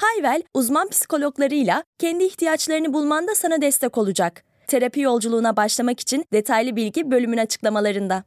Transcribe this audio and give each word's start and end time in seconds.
Hayvel, 0.00 0.42
uzman 0.54 0.88
psikologlarıyla 0.88 1.84
kendi 1.98 2.24
ihtiyaçlarını 2.24 2.94
bulmanda 2.94 3.34
sana 3.34 3.62
destek 3.62 3.98
olacak. 3.98 4.44
Terapi 4.66 5.00
yolculuğuna 5.00 5.56
başlamak 5.56 6.00
için 6.00 6.24
detaylı 6.32 6.76
bilgi 6.76 7.10
bölümün 7.10 7.38
açıklamalarında. 7.38 8.24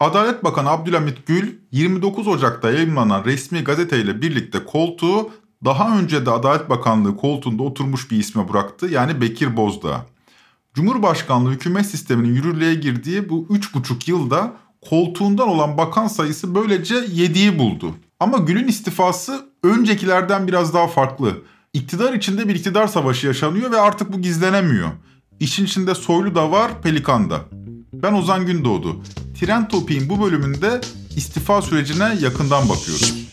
Adalet 0.00 0.44
Bakanı 0.44 0.70
Abdülhamit 0.70 1.26
Gül 1.26 1.58
29 1.72 2.28
Ocak'ta 2.28 2.70
yayınlanan 2.70 3.24
resmi 3.24 3.64
gazeteyle 3.64 4.22
birlikte 4.22 4.64
koltuğu 4.64 5.30
daha 5.64 5.98
önce 5.98 6.26
de 6.26 6.30
Adalet 6.30 6.70
Bakanlığı 6.70 7.16
koltuğunda 7.16 7.62
oturmuş 7.62 8.10
bir 8.10 8.16
isme 8.16 8.48
bıraktı. 8.48 8.86
Yani 8.86 9.20
Bekir 9.20 9.56
Bozdağ. 9.56 10.06
Cumhurbaşkanlığı 10.74 11.50
hükümet 11.50 11.86
sisteminin 11.86 12.34
yürürlüğe 12.34 12.74
girdiği 12.74 13.28
bu 13.28 13.46
3,5 13.50 14.10
yılda 14.10 14.52
koltuğundan 14.80 15.48
olan 15.48 15.78
bakan 15.78 16.06
sayısı 16.06 16.54
böylece 16.54 16.94
7'yi 16.94 17.58
buldu. 17.58 17.94
Ama 18.20 18.38
Gül'ün 18.38 18.68
istifası 18.68 19.46
öncekilerden 19.62 20.48
biraz 20.48 20.74
daha 20.74 20.86
farklı. 20.86 21.42
İktidar 21.72 22.12
içinde 22.12 22.48
bir 22.48 22.54
iktidar 22.54 22.86
savaşı 22.86 23.26
yaşanıyor 23.26 23.72
ve 23.72 23.80
artık 23.80 24.12
bu 24.12 24.22
gizlenemiyor. 24.22 24.88
İşin 25.40 25.64
içinde 25.64 25.94
Soylu 25.94 26.34
da 26.34 26.50
var, 26.50 26.82
Pelikan 26.82 27.30
da. 27.30 27.40
Ben 27.92 28.12
Ozan 28.12 28.46
Gündoğdu. 28.46 29.02
Tren 29.40 29.68
Topi'nin 29.68 30.08
bu 30.08 30.22
bölümünde 30.22 30.80
istifa 31.16 31.62
sürecine 31.62 32.16
yakından 32.20 32.68
bakıyoruz. 32.68 33.28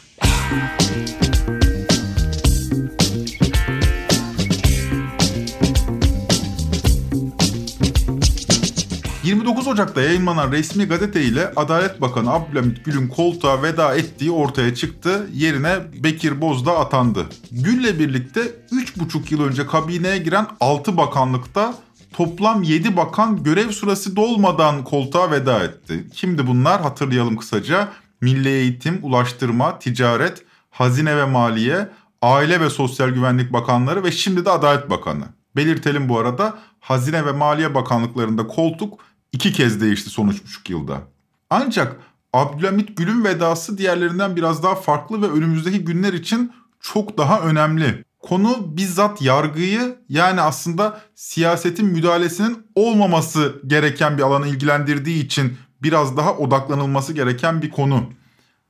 29 9.27 9.67
Ocak'ta 9.67 10.01
yayınlanan 10.01 10.51
resmi 10.51 10.85
gazete 10.85 11.21
ile 11.21 11.51
Adalet 11.55 12.01
Bakanı 12.01 12.33
Abdülhamit 12.33 12.85
Gül'ün 12.85 13.07
koltuğa 13.07 13.63
veda 13.63 13.95
ettiği 13.95 14.31
ortaya 14.31 14.75
çıktı. 14.75 15.29
Yerine 15.33 15.79
Bekir 16.03 16.41
Bozdağ 16.41 16.79
atandı. 16.79 17.25
Gül'le 17.51 17.99
birlikte 17.99 18.41
3,5 18.71 19.33
yıl 19.33 19.43
önce 19.43 19.67
kabineye 19.67 20.17
giren 20.17 20.47
6 20.59 20.97
bakanlıkta 20.97 21.73
toplam 22.13 22.63
7 22.63 22.97
bakan 22.97 23.43
görev 23.43 23.71
sırası 23.71 24.15
dolmadan 24.15 24.83
koltuğa 24.83 25.31
veda 25.31 25.63
etti. 25.63 26.07
Kimdi 26.13 26.47
bunlar 26.47 26.81
hatırlayalım 26.81 27.37
kısaca. 27.37 27.89
Milli 28.21 28.49
Eğitim, 28.49 28.99
Ulaştırma, 29.03 29.79
Ticaret, 29.79 30.43
Hazine 30.69 31.17
ve 31.17 31.25
Maliye, 31.25 31.89
Aile 32.21 32.61
ve 32.61 32.69
Sosyal 32.69 33.09
Güvenlik 33.09 33.53
Bakanları 33.53 34.03
ve 34.03 34.11
şimdi 34.11 34.45
de 34.45 34.49
Adalet 34.49 34.89
Bakanı. 34.89 35.25
Belirtelim 35.55 36.09
bu 36.09 36.19
arada 36.19 36.57
Hazine 36.79 37.25
ve 37.25 37.31
Maliye 37.31 37.75
Bakanlıklarında 37.75 38.47
koltuk 38.47 39.07
iki 39.37 39.53
kez 39.53 39.81
değişti 39.81 40.09
son 40.09 40.27
üç 40.27 40.43
buçuk 40.43 40.69
yılda. 40.69 41.01
Ancak 41.49 41.95
Abdülhamit 42.33 42.97
Gül'ün 42.97 43.23
vedası 43.23 43.77
diğerlerinden 43.77 44.35
biraz 44.35 44.63
daha 44.63 44.75
farklı 44.75 45.21
ve 45.21 45.25
önümüzdeki 45.25 45.79
günler 45.85 46.13
için 46.13 46.51
çok 46.79 47.17
daha 47.17 47.41
önemli. 47.41 48.03
Konu 48.19 48.77
bizzat 48.77 49.21
yargıyı 49.21 49.97
yani 50.09 50.41
aslında 50.41 51.01
siyasetin 51.15 51.85
müdahalesinin 51.85 52.67
olmaması 52.75 53.61
gereken 53.67 54.17
bir 54.17 54.23
alanı 54.23 54.47
ilgilendirdiği 54.47 55.25
için 55.25 55.57
biraz 55.81 56.17
daha 56.17 56.37
odaklanılması 56.37 57.13
gereken 57.13 57.61
bir 57.61 57.71
konu. 57.71 58.03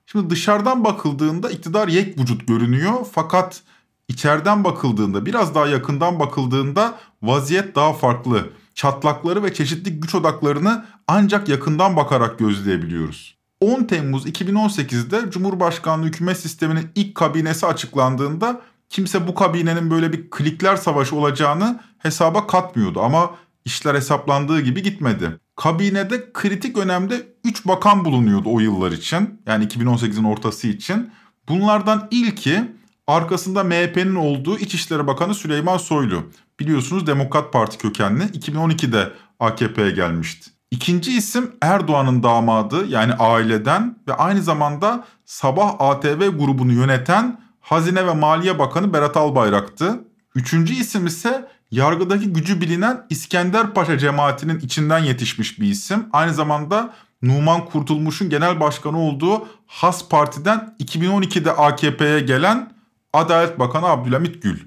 Şimdi 0.05 0.29
dışarıdan 0.29 0.83
bakıldığında 0.83 1.49
iktidar 1.49 1.87
yek 1.87 2.19
vücut 2.19 2.47
görünüyor 2.47 2.93
fakat 3.11 3.61
içeriden 4.07 4.63
bakıldığında 4.63 5.25
biraz 5.25 5.55
daha 5.55 5.67
yakından 5.67 6.19
bakıldığında 6.19 6.99
vaziyet 7.21 7.75
daha 7.75 7.93
farklı 7.93 8.49
çatlakları 8.77 9.43
ve 9.43 9.53
çeşitli 9.53 9.99
güç 9.99 10.15
odaklarını 10.15 10.85
ancak 11.07 11.49
yakından 11.49 11.95
bakarak 11.95 12.39
gözleyebiliyoruz. 12.39 13.37
10 13.61 13.83
Temmuz 13.83 14.25
2018'de 14.25 15.31
Cumhurbaşkanlığı 15.31 16.05
hükümet 16.05 16.39
sisteminin 16.39 16.89
ilk 16.95 17.15
kabinesi 17.15 17.65
açıklandığında 17.65 18.61
kimse 18.89 19.27
bu 19.27 19.35
kabinenin 19.35 19.91
böyle 19.91 20.13
bir 20.13 20.29
klikler 20.29 20.75
savaşı 20.75 21.15
olacağını 21.15 21.79
hesaba 21.97 22.47
katmıyordu 22.47 23.01
ama 23.01 23.31
işler 23.65 23.95
hesaplandığı 23.95 24.61
gibi 24.61 24.83
gitmedi. 24.83 25.39
Kabinede 25.55 26.33
kritik 26.33 26.77
önemde 26.77 27.27
3 27.43 27.67
bakan 27.67 28.05
bulunuyordu 28.05 28.49
o 28.53 28.59
yıllar 28.59 28.91
için. 28.91 29.41
Yani 29.45 29.65
2018'in 29.65 30.23
ortası 30.23 30.67
için. 30.67 31.11
Bunlardan 31.49 32.07
ilki 32.11 32.71
arkasında 33.07 33.63
MHP'nin 33.63 34.15
olduğu 34.15 34.57
İçişleri 34.57 35.07
Bakanı 35.07 35.35
Süleyman 35.35 35.77
Soylu. 35.77 36.23
Biliyorsunuz 36.59 37.07
Demokrat 37.07 37.53
Parti 37.53 37.77
kökenli 37.77 38.23
2012'de 38.23 39.11
AKP'ye 39.39 39.91
gelmişti. 39.91 40.51
İkinci 40.71 41.17
isim 41.17 41.51
Erdoğan'ın 41.61 42.23
damadı 42.23 42.85
yani 42.87 43.13
aileden 43.13 43.95
ve 44.07 44.13
aynı 44.13 44.41
zamanda 44.41 45.05
Sabah 45.25 45.75
ATV 45.79 46.37
grubunu 46.37 46.73
yöneten 46.73 47.41
Hazine 47.61 48.07
ve 48.07 48.13
Maliye 48.13 48.59
Bakanı 48.59 48.93
Berat 48.93 49.17
Albayrak'tı. 49.17 49.99
Üçüncü 50.35 50.73
isim 50.73 51.05
ise 51.05 51.47
yargıdaki 51.71 52.33
gücü 52.33 52.61
bilinen 52.61 53.05
İskender 53.09 53.73
Paşa 53.73 53.97
cemaatinin 53.97 54.59
içinden 54.59 54.99
yetişmiş 54.99 55.59
bir 55.59 55.67
isim. 55.67 56.05
Aynı 56.13 56.33
zamanda 56.33 56.93
Numan 57.21 57.65
Kurtulmuş'un 57.65 58.29
genel 58.29 58.59
başkanı 58.59 58.99
olduğu 58.99 59.47
Has 59.67 60.09
Parti'den 60.09 60.75
2012'de 60.79 61.51
AKP'ye 61.51 62.19
gelen 62.19 62.76
Adalet 63.17 63.59
Bakanı 63.59 63.85
Abdülhamit 63.85 64.43
Gül. 64.43 64.59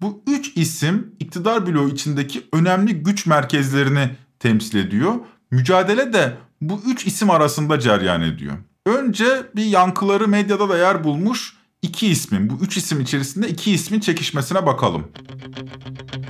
Bu 0.00 0.22
üç 0.26 0.56
isim 0.56 1.14
iktidar 1.20 1.66
bloğu 1.66 1.88
içindeki 1.88 2.42
önemli 2.52 2.94
güç 2.94 3.26
merkezlerini 3.26 4.10
temsil 4.38 4.78
ediyor. 4.78 5.14
Mücadele 5.50 6.12
de 6.12 6.36
bu 6.60 6.80
üç 6.86 7.06
isim 7.06 7.30
arasında 7.30 7.80
ceryan 7.80 8.22
ediyor. 8.22 8.54
Önce 8.86 9.26
bir 9.56 9.64
yankıları 9.64 10.28
medyada 10.28 10.68
da 10.68 10.78
yer 10.78 11.04
bulmuş 11.04 11.56
iki 11.82 12.06
ismin, 12.06 12.50
bu 12.50 12.54
üç 12.64 12.76
isim 12.76 13.00
içerisinde 13.00 13.48
iki 13.48 13.72
ismin 13.72 14.00
çekişmesine 14.00 14.66
bakalım. 14.66 15.06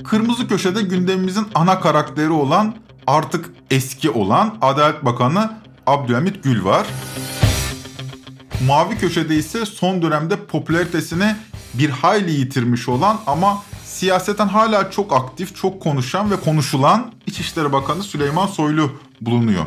Kırmızı 0.03 0.47
köşede 0.47 0.81
gündemimizin 0.81 1.47
ana 1.55 1.79
karakteri 1.79 2.31
olan, 2.31 2.75
artık 3.07 3.49
eski 3.71 4.09
olan 4.09 4.57
Adalet 4.61 5.05
Bakanı 5.05 5.51
Abdülhamit 5.87 6.43
Gül 6.43 6.63
var. 6.63 6.87
Mavi 8.67 8.97
köşede 8.97 9.35
ise 9.35 9.65
son 9.65 10.01
dönemde 10.01 10.45
popülaritesini 10.45 11.35
bir 11.73 11.89
hayli 11.89 12.31
yitirmiş 12.31 12.89
olan 12.89 13.19
ama 13.27 13.63
siyaseten 13.85 14.47
hala 14.47 14.91
çok 14.91 15.13
aktif, 15.13 15.55
çok 15.55 15.81
konuşan 15.81 16.31
ve 16.31 16.35
konuşulan 16.39 17.11
İçişleri 17.27 17.73
Bakanı 17.73 18.03
Süleyman 18.03 18.47
Soylu 18.47 18.91
bulunuyor. 19.21 19.65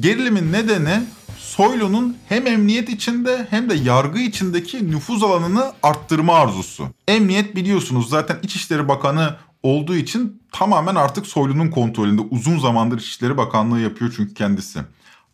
Gerilimin 0.00 0.52
nedeni 0.52 1.02
Soylu'nun 1.38 2.16
hem 2.28 2.46
emniyet 2.46 2.88
içinde 2.88 3.46
hem 3.50 3.70
de 3.70 3.74
yargı 3.74 4.18
içindeki 4.18 4.90
nüfuz 4.90 5.22
alanını 5.22 5.72
arttırma 5.82 6.34
arzusu. 6.34 6.86
Emniyet 7.08 7.56
biliyorsunuz 7.56 8.08
zaten 8.08 8.38
İçişleri 8.42 8.88
Bakanı 8.88 9.36
olduğu 9.62 9.94
için 9.94 10.42
tamamen 10.52 10.94
artık 10.94 11.26
Soylu'nun 11.26 11.68
kontrolünde. 11.68 12.22
Uzun 12.30 12.58
zamandır 12.58 12.98
İçişleri 12.98 13.36
Bakanlığı 13.36 13.80
yapıyor 13.80 14.12
çünkü 14.16 14.34
kendisi. 14.34 14.80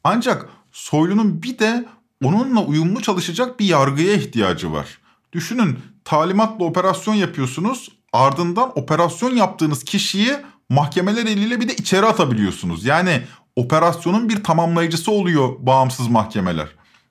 Ancak 0.04 0.48
Soylu'nun 0.72 1.42
bir 1.42 1.58
de 1.58 1.84
onunla 2.24 2.64
uyumlu 2.64 3.02
çalışacak 3.02 3.60
bir 3.60 3.66
yargıya 3.66 4.14
ihtiyacı 4.14 4.72
var. 4.72 4.98
Düşünün 5.32 5.78
talimatla 6.04 6.64
operasyon 6.64 7.14
yapıyorsunuz 7.14 7.88
ardından 8.12 8.78
operasyon 8.78 9.36
yaptığınız 9.36 9.84
kişiyi 9.84 10.36
mahkemeler 10.70 11.26
eliyle 11.26 11.60
bir 11.60 11.68
de 11.68 11.74
içeri 11.74 12.06
atabiliyorsunuz. 12.06 12.84
Yani 12.84 13.22
operasyonun 13.56 14.28
bir 14.28 14.44
tamamlayıcısı 14.44 15.10
oluyor 15.10 15.48
bağımsız 15.58 16.08
mahkemeler. 16.08 16.68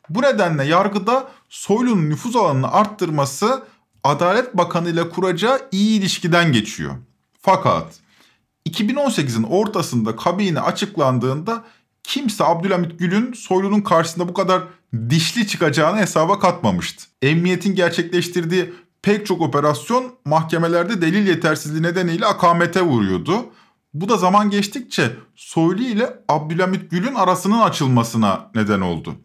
Bu 0.09 0.21
nedenle 0.21 0.65
yargıda 0.65 1.27
Soylu'nun 1.49 2.09
nüfuz 2.09 2.35
alanını 2.35 2.71
arttırması 2.71 3.63
Adalet 4.03 4.57
Bakanı 4.57 4.89
ile 4.89 5.09
kuracağı 5.09 5.61
iyi 5.71 5.99
ilişkiden 5.99 6.51
geçiyor. 6.51 6.93
Fakat 7.41 7.99
2018'in 8.69 9.43
ortasında 9.43 10.15
kabine 10.15 10.59
açıklandığında 10.59 11.63
kimse 12.03 12.43
Abdülhamit 12.43 12.99
Gül'ün 12.99 13.33
Soylu'nun 13.33 13.81
karşısında 13.81 14.29
bu 14.29 14.33
kadar 14.33 14.63
dişli 15.09 15.47
çıkacağını 15.47 15.97
hesaba 15.97 16.39
katmamıştı. 16.39 17.05
Emniyetin 17.21 17.75
gerçekleştirdiği 17.75 18.73
pek 19.01 19.25
çok 19.25 19.41
operasyon 19.41 20.13
mahkemelerde 20.25 21.01
delil 21.01 21.27
yetersizliği 21.27 21.83
nedeniyle 21.83 22.25
akamete 22.25 22.81
vuruyordu. 22.81 23.45
Bu 23.93 24.09
da 24.09 24.17
zaman 24.17 24.49
geçtikçe 24.49 25.11
Soylu 25.35 25.83
ile 25.83 26.13
Abdülhamit 26.29 26.91
Gül'ün 26.91 27.15
arasının 27.15 27.61
açılmasına 27.61 28.51
neden 28.55 28.81
oldu. 28.81 29.15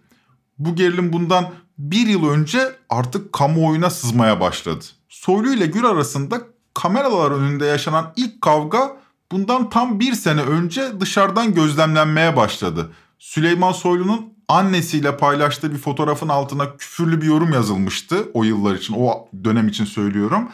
Bu 0.59 0.75
gerilim 0.75 1.13
bundan 1.13 1.51
bir 1.79 2.07
yıl 2.07 2.29
önce 2.29 2.73
artık 2.89 3.33
kamuoyuna 3.33 3.91
sızmaya 3.91 4.41
başladı. 4.41 4.85
Soylu 5.09 5.55
ile 5.55 5.67
Gül 5.67 5.85
arasında 5.85 6.41
kameralar 6.75 7.31
önünde 7.31 7.67
yaşanan 7.67 8.13
ilk 8.17 8.41
kavga 8.41 8.97
bundan 9.33 9.71
tam 9.71 10.01
bir 10.01 10.13
sene 10.13 10.43
önce 10.43 11.01
dışarıdan 11.01 11.55
gözlemlenmeye 11.55 12.37
başladı. 12.37 12.93
Süleyman 13.19 13.73
Soylu'nun 13.73 14.33
annesiyle 14.49 15.17
paylaştığı 15.17 15.73
bir 15.73 15.79
fotoğrafın 15.79 16.29
altına 16.29 16.77
küfürlü 16.77 17.21
bir 17.23 17.27
yorum 17.27 17.53
yazılmıştı 17.53 18.29
o 18.35 18.45
yıllar 18.45 18.75
için, 18.75 18.95
o 18.99 19.29
dönem 19.45 19.69
için 19.69 19.85
söylüyorum. 19.85 20.49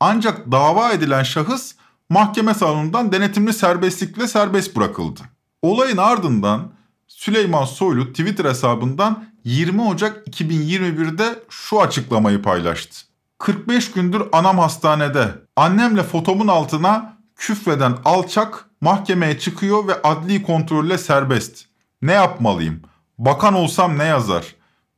Ancak 0.00 0.52
dava 0.52 0.92
edilen 0.92 1.22
şahıs 1.22 1.74
mahkeme 2.08 2.54
salonundan 2.54 3.12
denetimli 3.12 3.52
serbestlikle 3.52 4.28
serbest 4.28 4.76
bırakıldı. 4.76 5.20
Olayın 5.62 5.96
ardından 5.96 6.72
Süleyman 7.08 7.64
Soylu 7.64 8.08
Twitter 8.12 8.44
hesabından 8.44 9.24
20 9.44 9.82
Ocak 9.82 10.26
2021'de 10.26 11.42
şu 11.48 11.80
açıklamayı 11.80 12.42
paylaştı. 12.42 13.06
45 13.38 13.92
gündür 13.92 14.22
anam 14.32 14.58
hastanede. 14.58 15.28
Annemle 15.56 16.02
fotomun 16.02 16.48
altına 16.48 17.19
küfreden 17.40 17.96
alçak 18.04 18.64
mahkemeye 18.80 19.38
çıkıyor 19.38 19.88
ve 19.88 19.94
adli 20.02 20.42
kontrolle 20.42 20.98
serbest. 20.98 21.64
Ne 22.02 22.12
yapmalıyım? 22.12 22.82
Bakan 23.18 23.54
olsam 23.54 23.98
ne 23.98 24.04
yazar? 24.04 24.54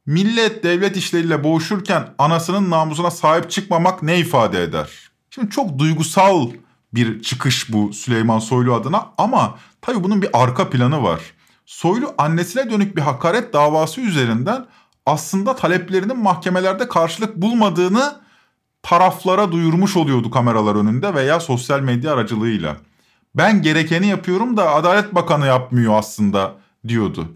Millet 0.06 0.64
devlet 0.64 0.96
işleriyle 0.96 1.44
boğuşurken 1.44 2.08
anasının 2.18 2.70
namusuna 2.70 3.10
sahip 3.10 3.50
çıkmamak 3.50 4.02
ne 4.02 4.18
ifade 4.18 4.62
eder? 4.62 4.90
Şimdi 5.30 5.50
çok 5.50 5.78
duygusal 5.78 6.50
bir 6.94 7.22
çıkış 7.22 7.72
bu 7.72 7.92
Süleyman 7.92 8.38
Soylu 8.38 8.74
adına 8.74 9.06
ama 9.18 9.58
tabii 9.82 10.04
bunun 10.04 10.22
bir 10.22 10.30
arka 10.32 10.70
planı 10.70 11.02
var. 11.02 11.20
Soylu 11.66 12.14
annesine 12.18 12.70
dönük 12.70 12.96
bir 12.96 13.02
hakaret 13.02 13.52
davası 13.52 14.00
üzerinden 14.00 14.66
aslında 15.06 15.56
taleplerinin 15.56 16.18
mahkemelerde 16.18 16.88
karşılık 16.88 17.36
bulmadığını 17.36 18.21
taraflara 18.82 19.52
duyurmuş 19.52 19.96
oluyordu 19.96 20.30
kameralar 20.30 20.74
önünde 20.74 21.14
veya 21.14 21.40
sosyal 21.40 21.80
medya 21.80 22.12
aracılığıyla. 22.12 22.76
Ben 23.34 23.62
gerekeni 23.62 24.06
yapıyorum 24.06 24.56
da 24.56 24.70
Adalet 24.74 25.14
Bakanı 25.14 25.46
yapmıyor 25.46 25.94
aslında 25.98 26.52
diyordu. 26.88 27.26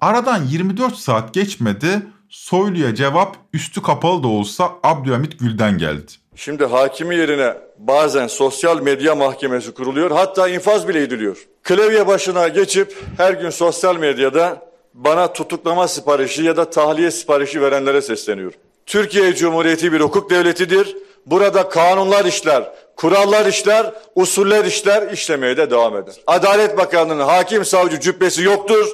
Aradan 0.00 0.44
24 0.44 0.96
saat 0.96 1.34
geçmedi. 1.34 2.02
Soylu'ya 2.28 2.94
cevap 2.94 3.36
üstü 3.52 3.82
kapalı 3.82 4.22
da 4.22 4.28
olsa 4.28 4.72
Abdülhamit 4.82 5.38
Gül'den 5.38 5.78
geldi. 5.78 6.12
Şimdi 6.36 6.64
hakimi 6.64 7.16
yerine 7.16 7.54
bazen 7.78 8.26
sosyal 8.26 8.80
medya 8.80 9.14
mahkemesi 9.14 9.74
kuruluyor. 9.74 10.10
Hatta 10.10 10.48
infaz 10.48 10.88
bile 10.88 11.02
ediliyor. 11.02 11.46
Klavye 11.62 12.06
başına 12.06 12.48
geçip 12.48 12.96
her 13.16 13.32
gün 13.32 13.50
sosyal 13.50 13.96
medyada 13.96 14.62
bana 14.94 15.32
tutuklama 15.32 15.88
siparişi 15.88 16.42
ya 16.42 16.56
da 16.56 16.70
tahliye 16.70 17.10
siparişi 17.10 17.60
verenlere 17.60 18.02
sesleniyor. 18.02 18.52
Türkiye 18.86 19.34
Cumhuriyeti 19.34 19.92
bir 19.92 20.00
hukuk 20.00 20.30
devletidir. 20.30 20.96
Burada 21.26 21.68
kanunlar 21.68 22.24
işler, 22.24 22.72
kurallar 22.96 23.46
işler, 23.46 23.94
usuller 24.14 24.64
işler, 24.64 25.12
işlemeye 25.12 25.56
de 25.56 25.70
devam 25.70 25.96
eder. 25.96 26.14
Adalet 26.26 26.78
Bakanlığı'nın 26.78 27.24
hakim 27.24 27.64
savcı 27.64 28.00
cübbesi 28.00 28.42
yoktur. 28.42 28.86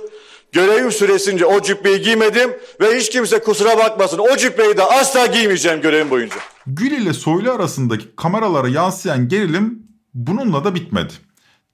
Görevim 0.53 0.93
süresince 0.93 1.47
o 1.47 1.63
cübbeyi 1.63 2.01
giymedim 2.01 2.51
ve 2.81 2.99
hiç 2.99 3.11
kimse 3.11 3.39
kusura 3.39 3.79
bakmasın 3.79 4.19
o 4.19 4.37
cübbeyi 4.37 4.77
de 4.77 4.85
asla 4.85 5.27
giymeyeceğim 5.27 5.81
görevim 5.81 6.11
boyunca. 6.11 6.37
Gül 6.67 6.91
ile 6.91 7.13
Soylu 7.13 7.53
arasındaki 7.53 8.17
kameralara 8.17 8.69
yansıyan 8.69 9.29
gerilim 9.29 9.83
bununla 10.15 10.65
da 10.65 10.75
bitmedi. 10.75 11.13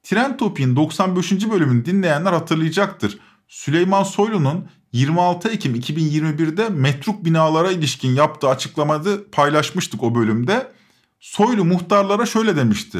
Tren 0.03 0.37
Topi'nin 0.37 0.77
95. 0.77 1.51
bölümünü 1.51 1.85
dinleyenler 1.85 2.33
hatırlayacaktır. 2.33 3.19
Süleyman 3.49 4.03
Soylu'nun 4.03 4.69
26 4.95 5.49
Ekim 5.49 5.75
2021'de 5.75 6.69
metruk 6.69 7.25
binalara 7.25 7.71
ilişkin 7.71 8.15
yaptığı 8.15 8.49
açıklamada 8.49 9.11
paylaşmıştık 9.33 10.03
o 10.03 10.15
bölümde. 10.15 10.67
Soylu 11.21 11.65
muhtarlara 11.65 12.27
şöyle 12.27 12.57
demişti. 12.57 12.99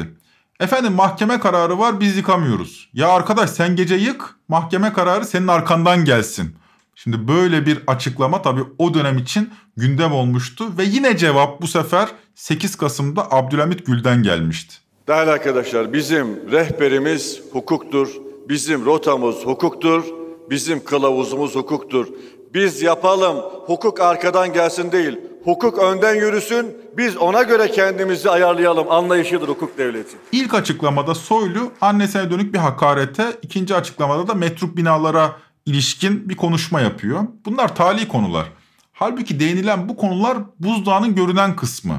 Efendim 0.59 0.93
mahkeme 0.93 1.39
kararı 1.39 1.79
var 1.79 1.99
biz 1.99 2.17
yıkamıyoruz. 2.17 2.89
Ya 2.93 3.07
arkadaş 3.07 3.49
sen 3.49 3.75
gece 3.75 3.95
yık 3.95 4.35
mahkeme 4.47 4.93
kararı 4.93 5.25
senin 5.25 5.47
arkandan 5.47 6.05
gelsin. 6.05 6.55
Şimdi 6.95 7.27
böyle 7.27 7.65
bir 7.65 7.79
açıklama 7.87 8.41
tabii 8.41 8.63
o 8.77 8.93
dönem 8.93 9.17
için 9.17 9.49
gündem 9.77 10.11
olmuştu 10.13 10.65
ve 10.77 10.83
yine 10.83 11.17
cevap 11.17 11.61
bu 11.61 11.67
sefer 11.67 12.09
8 12.35 12.75
Kasım'da 12.75 13.31
Abdülhamit 13.31 13.85
Gül'den 13.85 14.23
gelmişti. 14.23 14.75
Değerli 15.07 15.31
arkadaşlar 15.31 15.93
bizim 15.93 16.51
rehberimiz 16.51 17.41
hukuktur, 17.51 18.09
bizim 18.49 18.85
rotamız 18.85 19.35
hukuktur, 19.35 20.24
bizim 20.49 20.83
kılavuzumuz 20.83 21.55
hukuktur. 21.55 22.07
Biz 22.53 22.81
yapalım, 22.81 23.37
hukuk 23.65 24.01
arkadan 24.01 24.53
gelsin 24.53 24.91
değil, 24.91 25.19
hukuk 25.43 25.79
önden 25.79 26.15
yürüsün, 26.15 26.77
biz 26.97 27.17
ona 27.17 27.43
göre 27.43 27.71
kendimizi 27.71 28.29
ayarlayalım 28.29 28.91
anlayışıdır 28.91 29.47
hukuk 29.47 29.77
devleti. 29.77 30.17
İlk 30.31 30.53
açıklamada 30.53 31.15
Soylu 31.15 31.71
annesine 31.81 32.31
dönük 32.31 32.53
bir 32.53 32.59
hakarete, 32.59 33.37
ikinci 33.41 33.75
açıklamada 33.75 34.27
da 34.27 34.33
metruk 34.33 34.77
binalara 34.77 35.35
ilişkin 35.65 36.29
bir 36.29 36.35
konuşma 36.35 36.81
yapıyor. 36.81 37.23
Bunlar 37.45 37.75
tali 37.75 38.07
konular. 38.07 38.45
Halbuki 38.93 39.39
değinilen 39.39 39.89
bu 39.89 39.97
konular 39.97 40.37
buzdağının 40.59 41.15
görünen 41.15 41.55
kısmı. 41.55 41.95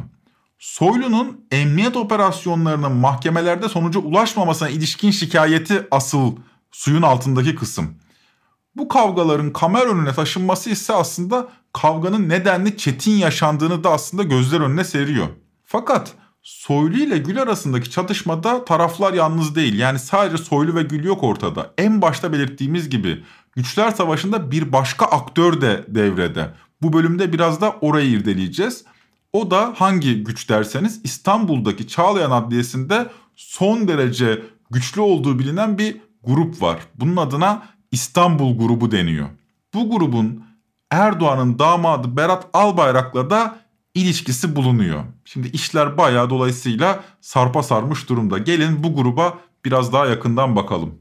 Soylu'nun 0.58 1.46
emniyet 1.50 1.96
operasyonlarının 1.96 2.93
mahkemelerde 2.93 3.69
sonuca 3.69 4.00
ulaşmamasına 4.00 4.69
ilişkin 4.69 5.10
şikayeti 5.10 5.87
asıl 5.90 6.37
suyun 6.72 7.02
altındaki 7.02 7.54
kısım. 7.54 7.94
Bu 8.76 8.88
kavgaların 8.88 9.52
kamera 9.52 9.90
önüne 9.90 10.12
taşınması 10.12 10.70
ise 10.70 10.93
aslında 10.93 11.49
kavganın 11.73 12.28
nedenli 12.28 12.76
çetin 12.76 13.12
yaşandığını 13.12 13.84
da 13.84 13.90
aslında 13.90 14.23
gözler 14.23 14.61
önüne 14.61 14.84
seriyor. 14.84 15.26
Fakat 15.64 16.12
Soylu 16.43 16.99
ile 16.99 17.19
Gül 17.19 17.43
arasındaki 17.43 17.90
çatışmada 17.90 18.64
taraflar 18.64 19.12
yalnız 19.12 19.55
değil. 19.55 19.78
Yani 19.78 19.99
sadece 19.99 20.44
Soylu 20.44 20.75
ve 20.75 20.82
Gül 20.82 21.05
yok 21.05 21.23
ortada. 21.23 21.75
En 21.78 22.02
başta 22.02 22.32
belirttiğimiz 22.32 22.90
gibi 22.90 23.25
Güçler 23.56 23.90
Savaşı'nda 23.90 24.50
bir 24.50 24.73
başka 24.73 25.06
aktör 25.06 25.61
de 25.61 25.84
devrede. 25.88 26.50
Bu 26.82 26.93
bölümde 26.93 27.32
biraz 27.32 27.61
da 27.61 27.76
orayı 27.81 28.11
irdeleyeceğiz. 28.11 28.84
O 29.32 29.50
da 29.50 29.75
hangi 29.76 30.25
güç 30.25 30.49
derseniz 30.49 31.00
İstanbul'daki 31.05 31.88
Çağlayan 31.88 32.31
Adliyesi'nde 32.31 33.11
son 33.37 33.88
derece 33.88 34.43
güçlü 34.70 35.00
olduğu 35.00 35.38
bilinen 35.38 35.79
bir 35.79 35.96
grup 36.22 36.62
var. 36.62 36.79
Bunun 36.94 37.17
adına 37.17 37.62
İstanbul 37.92 38.58
grubu 38.58 38.90
deniyor. 38.90 39.28
Bu 39.74 39.90
grubun 39.90 40.44
Erdoğan'ın 40.90 41.58
damadı 41.58 42.16
Berat 42.16 42.46
Albayrak'la 42.52 43.31
da 43.31 43.58
ilişkisi 43.94 44.56
bulunuyor. 44.56 45.05
Şimdi 45.24 45.48
işler 45.48 45.98
bayağı 45.98 46.31
dolayısıyla 46.31 47.05
sarpa 47.20 47.62
sarmış 47.62 48.08
durumda. 48.08 48.38
Gelin 48.38 48.82
bu 48.82 48.94
gruba 48.94 49.38
biraz 49.64 49.93
daha 49.93 50.06
yakından 50.06 50.56
bakalım. 50.56 50.94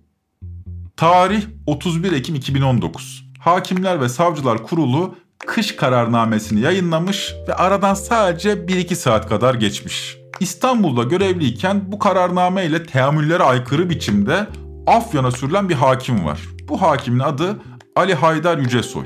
Tarih 0.98 1.44
31 1.66 2.12
Ekim 2.12 2.36
2019. 2.36 3.26
Hakimler 3.40 4.02
ve 4.02 4.10
Savcılar 4.10 4.64
Kurulu 4.64 5.16
kış 5.40 5.76
kararnamesini 5.76 6.60
yayınlamış 6.60 7.34
ve 7.48 7.54
aradan 7.54 7.94
sadece 7.94 8.52
1-2 8.54 8.96
saat 8.96 9.30
kadar 9.30 9.56
geçmiş. 9.56 10.18
İstanbul'da 10.40 11.04
görevliyken 11.04 11.92
bu 11.92 12.00
kararname 12.00 12.66
ile 12.66 12.84
teamüllere 12.84 13.44
aykırı 13.44 13.90
biçimde 13.90 14.48
Afyon'a 14.88 15.32
sürülen 15.32 15.70
bir 15.70 15.76
hakim 15.76 16.26
var. 16.26 16.40
Bu 16.68 16.82
hakimin 16.82 17.20
adı 17.20 17.62
Ali 17.96 18.14
Haydar 18.14 18.58
Yücesoy. 18.58 19.06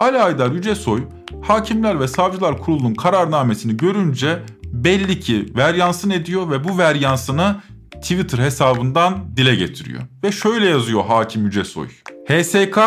Ali 0.00 0.18
Haydar 0.18 0.50
Yücesoy, 0.50 1.02
Hakimler 1.42 2.00
ve 2.00 2.08
Savcılar 2.08 2.58
Kurulu'nun 2.58 2.94
kararnamesini 2.94 3.76
görünce 3.76 4.38
belli 4.64 5.20
ki 5.20 5.46
veryansın 5.56 6.10
ediyor 6.10 6.50
ve 6.50 6.64
bu 6.64 6.78
veryansını 6.78 7.56
Twitter 8.02 8.38
hesabından 8.38 9.36
dile 9.36 9.54
getiriyor. 9.54 10.02
Ve 10.24 10.32
şöyle 10.32 10.66
yazıyor 10.66 11.04
Hakim 11.04 11.44
Yücesoy. 11.44 11.88
HSK 12.28 12.78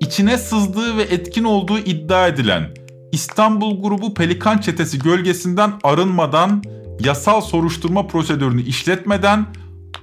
içine 0.00 0.38
sızdığı 0.38 0.96
ve 0.96 1.02
etkin 1.02 1.44
olduğu 1.44 1.78
iddia 1.78 2.28
edilen 2.28 2.74
İstanbul 3.12 3.82
grubu 3.82 4.14
Pelikan 4.14 4.58
çetesi 4.58 4.98
gölgesinden 4.98 5.72
arınmadan, 5.82 6.62
yasal 7.00 7.40
soruşturma 7.40 8.06
prosedürünü 8.06 8.62
işletmeden 8.62 9.46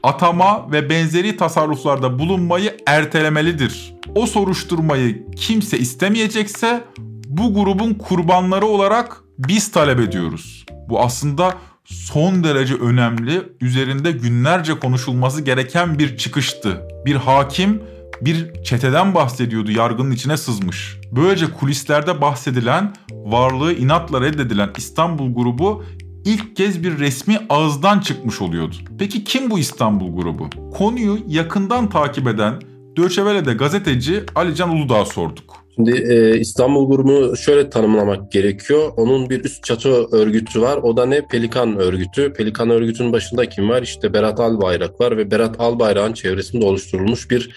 atama 0.03 0.71
ve 0.71 0.89
benzeri 0.89 1.37
tasarruflarda 1.37 2.19
bulunmayı 2.19 2.77
ertelemelidir. 2.87 3.93
O 4.15 4.25
soruşturmayı 4.25 5.25
kimse 5.35 5.79
istemeyecekse 5.79 6.83
bu 7.27 7.53
grubun 7.53 7.93
kurbanları 7.93 8.65
olarak 8.65 9.21
biz 9.37 9.71
talep 9.71 9.99
ediyoruz. 9.99 10.65
Bu 10.89 11.01
aslında 11.01 11.53
son 11.85 12.43
derece 12.43 12.75
önemli, 12.75 13.43
üzerinde 13.61 14.11
günlerce 14.11 14.79
konuşulması 14.79 15.41
gereken 15.41 15.99
bir 15.99 16.17
çıkıştı. 16.17 16.87
Bir 17.05 17.15
hakim 17.15 17.81
bir 18.21 18.63
çeteden 18.63 19.15
bahsediyordu 19.15 19.71
yargının 19.71 20.11
içine 20.11 20.37
sızmış. 20.37 20.97
Böylece 21.11 21.45
kulislerde 21.45 22.21
bahsedilen, 22.21 22.93
varlığı 23.11 23.73
inatla 23.73 24.21
reddedilen 24.21 24.69
İstanbul 24.77 25.33
grubu 25.33 25.83
ilk 26.29 26.55
kez 26.55 26.83
bir 26.83 26.99
resmi 26.99 27.39
ağızdan 27.49 27.99
çıkmış 27.99 28.41
oluyordu. 28.41 28.75
Peki 28.99 29.23
kim 29.23 29.51
bu 29.51 29.59
İstanbul 29.59 30.15
grubu? 30.15 30.49
Konuyu 30.73 31.17
yakından 31.27 31.89
takip 31.89 32.27
eden 32.27 32.59
Döçevele'de 32.97 33.53
gazeteci 33.53 34.23
Alican 34.35 34.69
Uludağ'a 34.69 35.05
sorduk. 35.05 35.59
Şimdi 35.75 36.13
e, 36.13 36.39
İstanbul 36.39 36.89
grubunu 36.89 37.37
şöyle 37.37 37.69
tanımlamak 37.69 38.31
gerekiyor. 38.31 38.91
Onun 38.97 39.29
bir 39.29 39.43
üst 39.43 39.63
çatı 39.63 39.89
örgütü 40.11 40.61
var. 40.61 40.77
O 40.77 40.97
da 40.97 41.05
ne? 41.05 41.27
Pelikan 41.27 41.77
örgütü. 41.77 42.33
Pelikan 42.33 42.69
örgütünün 42.69 43.13
başında 43.13 43.49
kim 43.49 43.69
var? 43.69 43.81
İşte 43.81 44.13
Berat 44.13 44.39
Albayrak 44.39 45.01
var 45.01 45.17
ve 45.17 45.31
Berat 45.31 45.59
Albayrak'ın 45.59 46.13
çevresinde 46.13 46.65
oluşturulmuş 46.65 47.31
bir 47.31 47.49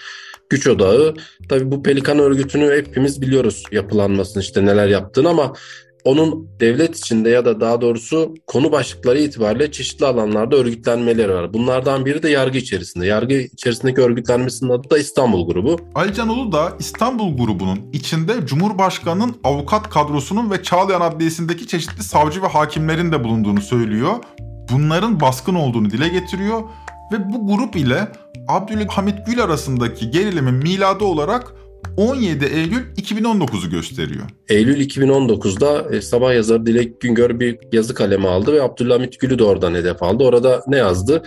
güç 0.50 0.66
odağı. 0.66 1.14
Tabii 1.48 1.70
bu 1.70 1.82
Pelikan 1.82 2.18
örgütünü 2.18 2.76
hepimiz 2.76 3.22
biliyoruz 3.22 3.62
yapılanmasını 3.72 4.42
işte 4.42 4.66
neler 4.66 4.88
yaptığını 4.88 5.28
ama 5.28 5.52
onun 6.04 6.48
devlet 6.60 6.98
içinde 6.98 7.30
ya 7.30 7.44
da 7.44 7.60
daha 7.60 7.80
doğrusu 7.80 8.34
konu 8.46 8.72
başlıkları 8.72 9.18
itibariyle 9.18 9.72
çeşitli 9.72 10.06
alanlarda 10.06 10.56
örgütlenmeleri 10.56 11.34
var. 11.34 11.54
Bunlardan 11.54 12.06
biri 12.06 12.22
de 12.22 12.28
yargı 12.28 12.58
içerisinde. 12.58 13.06
Yargı 13.06 13.34
içerisindeki 13.34 14.00
örgütlenmesinin 14.00 14.70
adı 14.70 14.90
da 14.90 14.98
İstanbul 14.98 15.46
Grubu. 15.46 15.76
Alican 15.94 16.28
Ulu 16.28 16.52
da 16.52 16.72
İstanbul 16.78 17.36
Grubu'nun 17.36 17.78
içinde 17.92 18.32
Cumhurbaşkanı'nın 18.46 19.34
avukat 19.44 19.90
kadrosunun 19.90 20.50
ve 20.50 20.62
Çağlayan 20.62 21.00
Adliyesi'ndeki 21.00 21.66
çeşitli 21.66 22.02
savcı 22.02 22.42
ve 22.42 22.46
hakimlerin 22.46 23.12
de 23.12 23.24
bulunduğunu 23.24 23.60
söylüyor. 23.60 24.12
Bunların 24.72 25.20
baskın 25.20 25.54
olduğunu 25.54 25.90
dile 25.90 26.08
getiriyor 26.08 26.62
ve 27.12 27.32
bu 27.32 27.46
grup 27.46 27.76
ile 27.76 28.08
Abdülhamit 28.48 29.26
Gül 29.26 29.42
arasındaki 29.44 30.10
gerilimin 30.10 30.54
miladı 30.54 31.04
olarak 31.04 31.54
17 31.96 32.44
Eylül 32.44 32.94
2019'u 32.96 33.70
gösteriyor. 33.70 34.24
Eylül 34.48 34.80
2019'da 34.80 35.96
e, 35.96 36.00
sabah 36.00 36.34
yazarı 36.34 36.66
Dilek 36.66 37.00
Güngör 37.00 37.40
bir 37.40 37.58
yazı 37.72 37.94
kalemi 37.94 38.28
aldı 38.28 38.52
ve 38.52 38.62
Abdülhamit 38.62 39.20
Gül'ü 39.20 39.38
de 39.38 39.44
oradan 39.44 39.74
hedef 39.74 40.02
aldı. 40.02 40.24
Orada 40.24 40.62
ne 40.66 40.76
yazdı? 40.76 41.22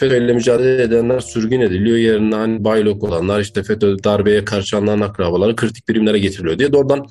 FETÖ 0.00 0.24
ile 0.24 0.32
mücadele 0.32 0.82
edenler 0.82 1.20
sürgün 1.20 1.60
ediliyor. 1.60 1.96
Yerine 1.96 2.34
hani 2.34 2.64
baylok 2.64 3.04
olanlar 3.04 3.40
işte 3.40 3.62
FETÖ 3.62 3.96
darbeye 4.04 4.44
karşılanan 4.44 5.00
akrabaları 5.00 5.56
kritik 5.56 5.88
birimlere 5.88 6.18
getiriliyor 6.18 6.58
diye. 6.58 6.72
Doğrudan 6.72 7.06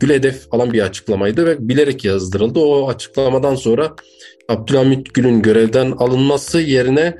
Gül 0.00 0.10
hedef 0.10 0.46
alan 0.50 0.72
bir 0.72 0.80
açıklamaydı 0.80 1.46
ve 1.46 1.68
bilerek 1.68 2.04
yazdırıldı. 2.04 2.58
O 2.60 2.88
açıklamadan 2.88 3.54
sonra 3.54 3.94
Abdülhamit 4.48 5.14
Gül'ün 5.14 5.42
görevden 5.42 5.90
alınması 5.90 6.60
yerine 6.60 7.18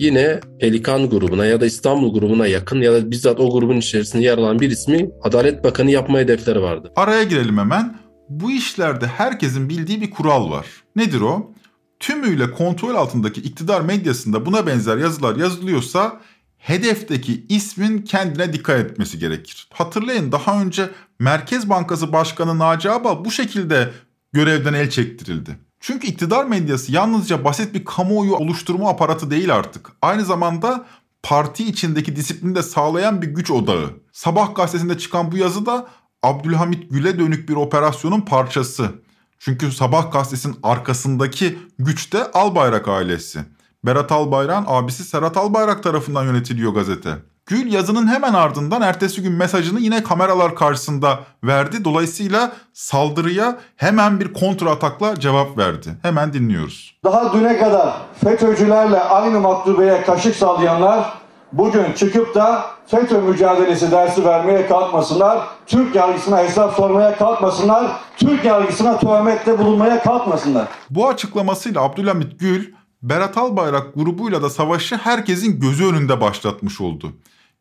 yine 0.00 0.40
Pelikan 0.60 1.10
grubuna 1.10 1.46
ya 1.46 1.60
da 1.60 1.66
İstanbul 1.66 2.14
grubuna 2.14 2.46
yakın 2.46 2.80
ya 2.80 2.92
da 2.92 3.10
bizzat 3.10 3.40
o 3.40 3.50
grubun 3.50 3.76
içerisinde 3.76 4.22
yer 4.22 4.38
alan 4.38 4.60
bir 4.60 4.70
ismi 4.70 5.10
Adalet 5.22 5.64
Bakanı 5.64 5.90
yapma 5.90 6.18
hedefleri 6.18 6.62
vardı. 6.62 6.92
Araya 6.96 7.22
girelim 7.22 7.58
hemen. 7.58 7.98
Bu 8.28 8.50
işlerde 8.50 9.06
herkesin 9.06 9.68
bildiği 9.68 10.00
bir 10.00 10.10
kural 10.10 10.50
var. 10.50 10.66
Nedir 10.96 11.20
o? 11.20 11.52
Tümüyle 12.00 12.50
kontrol 12.50 12.94
altındaki 12.94 13.40
iktidar 13.40 13.80
medyasında 13.80 14.46
buna 14.46 14.66
benzer 14.66 14.96
yazılar 14.96 15.36
yazılıyorsa 15.36 16.20
hedefteki 16.58 17.46
ismin 17.48 18.02
kendine 18.02 18.52
dikkat 18.52 18.80
etmesi 18.80 19.18
gerekir. 19.18 19.68
Hatırlayın 19.72 20.32
daha 20.32 20.62
önce 20.62 20.90
Merkez 21.18 21.68
Bankası 21.68 22.12
Başkanı 22.12 22.58
Naci 22.58 22.90
Abal 22.90 23.24
bu 23.24 23.30
şekilde 23.30 23.90
görevden 24.32 24.74
el 24.74 24.90
çektirildi. 24.90 25.65
Çünkü 25.80 26.06
iktidar 26.06 26.44
medyası 26.44 26.92
yalnızca 26.92 27.44
basit 27.44 27.74
bir 27.74 27.84
kamuoyu 27.84 28.34
oluşturma 28.34 28.90
aparatı 28.90 29.30
değil 29.30 29.54
artık. 29.54 29.90
Aynı 30.02 30.24
zamanda 30.24 30.86
parti 31.22 31.64
içindeki 31.64 32.16
disiplini 32.16 32.54
de 32.54 32.62
sağlayan 32.62 33.22
bir 33.22 33.26
güç 33.26 33.50
odağı. 33.50 33.90
Sabah 34.12 34.54
gazetesinde 34.54 34.98
çıkan 34.98 35.32
bu 35.32 35.36
yazı 35.36 35.66
da 35.66 35.86
Abdülhamit 36.22 36.90
Gül'e 36.90 37.18
dönük 37.18 37.48
bir 37.48 37.54
operasyonun 37.54 38.20
parçası. 38.20 38.90
Çünkü 39.38 39.72
Sabah 39.72 40.12
gazetesinin 40.12 40.56
arkasındaki 40.62 41.58
güç 41.78 42.12
de 42.12 42.30
Albayrak 42.30 42.88
ailesi. 42.88 43.40
Berat 43.84 44.12
Albayrak'ın 44.12 44.64
abisi 44.68 45.04
Serhat 45.04 45.36
Albayrak 45.36 45.82
tarafından 45.82 46.24
yönetiliyor 46.24 46.74
gazete. 46.74 47.18
Gül 47.48 47.72
yazının 47.72 48.06
hemen 48.06 48.34
ardından 48.34 48.82
ertesi 48.82 49.22
gün 49.22 49.32
mesajını 49.32 49.80
yine 49.80 50.02
kameralar 50.02 50.54
karşısında 50.54 51.20
verdi. 51.44 51.84
Dolayısıyla 51.84 52.52
saldırıya 52.72 53.58
hemen 53.76 54.20
bir 54.20 54.32
kontra 54.32 54.70
atakla 54.70 55.20
cevap 55.20 55.58
verdi. 55.58 55.88
Hemen 56.02 56.32
dinliyoruz. 56.32 56.98
Daha 57.04 57.32
düne 57.32 57.58
kadar 57.58 57.96
FETÖ'cülerle 58.24 59.00
aynı 59.00 59.40
maktubeye 59.40 60.02
kaşık 60.02 60.36
sallayanlar 60.36 61.12
bugün 61.52 61.92
çıkıp 61.92 62.34
da 62.34 62.66
FETÖ 62.86 63.20
mücadelesi 63.20 63.90
dersi 63.90 64.24
vermeye 64.24 64.66
kalkmasınlar. 64.66 65.38
Türk 65.66 65.94
yargısına 65.94 66.38
hesap 66.38 66.74
sormaya 66.74 67.16
kalkmasınlar. 67.16 67.92
Türk 68.16 68.44
yargısına 68.44 68.98
töhmette 68.98 69.58
bulunmaya 69.58 70.02
kalkmasınlar. 70.02 70.68
Bu 70.90 71.08
açıklamasıyla 71.08 71.82
Abdülhamit 71.82 72.40
Gül, 72.40 72.72
Berat 73.02 73.38
Albayrak 73.38 73.94
grubuyla 73.94 74.42
da 74.42 74.50
savaşı 74.50 74.96
herkesin 74.96 75.60
gözü 75.60 75.86
önünde 75.86 76.20
başlatmış 76.20 76.80
oldu. 76.80 77.12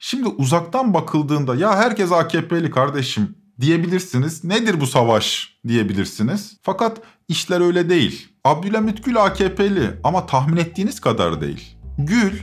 Şimdi 0.08 0.28
uzaktan 0.28 0.94
bakıldığında 0.94 1.56
ya 1.56 1.78
herkes 1.78 2.12
AKP'li 2.12 2.72
kardeşim 2.72 3.36
diyebilirsiniz. 3.62 4.44
Nedir 4.44 4.82
bu 4.82 4.88
savaş 4.88 5.58
diyebilirsiniz. 5.68 6.58
Fakat 6.62 6.98
işler 7.28 7.62
öyle 7.62 7.90
değil. 7.90 8.28
Abdülhamit 8.44 9.06
Gül 9.06 9.24
AKP'li 9.24 10.00
ama 10.04 10.26
tahmin 10.26 10.58
ettiğiniz 10.58 11.00
kadar 11.00 11.42
değil. 11.42 11.78
Gül 11.98 12.40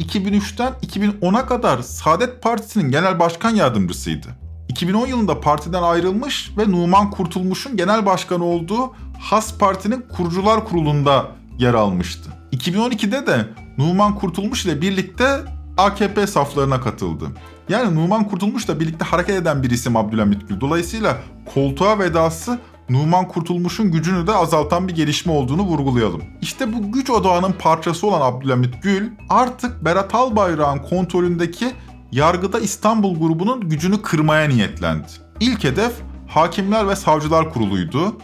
2003'ten 0.00 0.72
2010'a 0.72 1.46
kadar 1.46 1.82
Saadet 1.82 2.42
Partisi'nin 2.42 2.90
genel 2.90 3.18
başkan 3.18 3.54
yardımcısıydı. 3.54 4.28
2010 4.68 5.06
yılında 5.06 5.40
partiden 5.40 5.82
ayrılmış 5.82 6.50
ve 6.58 6.70
Numan 6.70 7.10
Kurtulmuş'un 7.10 7.76
genel 7.76 8.06
başkanı 8.06 8.44
olduğu 8.44 8.94
Has 9.20 9.58
Parti'nin 9.58 10.04
kurucular 10.16 10.64
kurulunda 10.64 11.30
yer 11.58 11.74
almıştı. 11.74 12.30
2012'de 12.52 13.26
de 13.26 13.48
Numan 13.78 14.14
Kurtulmuş 14.14 14.64
ile 14.64 14.80
birlikte 14.80 15.40
AKP 15.84 16.26
saflarına 16.26 16.80
katıldı. 16.80 17.24
Yani 17.68 17.94
Numan 17.94 18.28
Kurtulmuş'la 18.28 18.80
birlikte 18.80 19.04
hareket 19.04 19.36
eden 19.36 19.62
bir 19.62 19.70
isim 19.70 19.96
Abdülhamit 19.96 20.48
Gül. 20.48 20.60
Dolayısıyla 20.60 21.18
koltuğa 21.54 21.98
vedası 21.98 22.58
Numan 22.90 23.28
Kurtulmuş'un 23.28 23.92
gücünü 23.92 24.26
de 24.26 24.32
azaltan 24.32 24.88
bir 24.88 24.94
gelişme 24.94 25.32
olduğunu 25.32 25.62
vurgulayalım. 25.62 26.22
İşte 26.42 26.72
bu 26.72 26.92
güç 26.92 27.10
odağının 27.10 27.52
parçası 27.52 28.06
olan 28.06 28.20
Abdülhamit 28.20 28.82
Gül 28.82 29.10
artık 29.28 29.84
Berat 29.84 30.14
Albayrak'ın 30.14 30.78
kontrolündeki 30.78 31.72
yargıda 32.12 32.60
İstanbul 32.60 33.18
grubunun 33.18 33.68
gücünü 33.68 34.02
kırmaya 34.02 34.48
niyetlendi. 34.48 35.06
İlk 35.40 35.64
hedef 35.64 35.92
Hakimler 36.28 36.88
ve 36.88 36.96
Savcılar 36.96 37.52
Kurulu'ydu. 37.52 38.16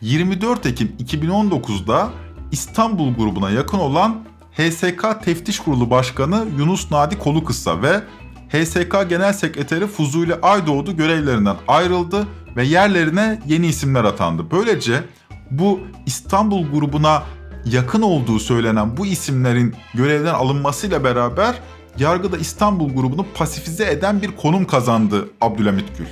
24 0.00 0.66
Ekim 0.66 0.96
2019'da 0.98 2.10
İstanbul 2.52 3.14
grubuna 3.14 3.50
yakın 3.50 3.78
olan 3.78 4.16
HSK 4.56 5.24
Teftiş 5.24 5.58
Kurulu 5.60 5.90
Başkanı 5.90 6.46
Yunus 6.58 6.90
Nadi 6.90 7.18
Kolukısa 7.18 7.82
ve 7.82 8.00
HSK 8.48 9.08
Genel 9.08 9.32
Sekreteri 9.32 9.86
Fuzuli 9.86 10.34
Aydoğdu 10.34 10.96
görevlerinden 10.96 11.56
ayrıldı 11.68 12.26
ve 12.56 12.64
yerlerine 12.64 13.42
yeni 13.46 13.66
isimler 13.66 14.04
atandı. 14.04 14.50
Böylece 14.50 15.04
bu 15.50 15.80
İstanbul 16.06 16.70
grubuna 16.70 17.22
yakın 17.64 18.02
olduğu 18.02 18.38
söylenen 18.38 18.96
bu 18.96 19.06
isimlerin 19.06 19.74
görevden 19.94 20.34
alınmasıyla 20.34 21.04
beraber 21.04 21.54
yargıda 21.98 22.38
İstanbul 22.38 22.94
grubunu 22.94 23.26
pasifize 23.34 23.90
eden 23.90 24.22
bir 24.22 24.36
konum 24.36 24.64
kazandı 24.64 25.30
Abdülhamit 25.40 25.98
Gül. 25.98 26.06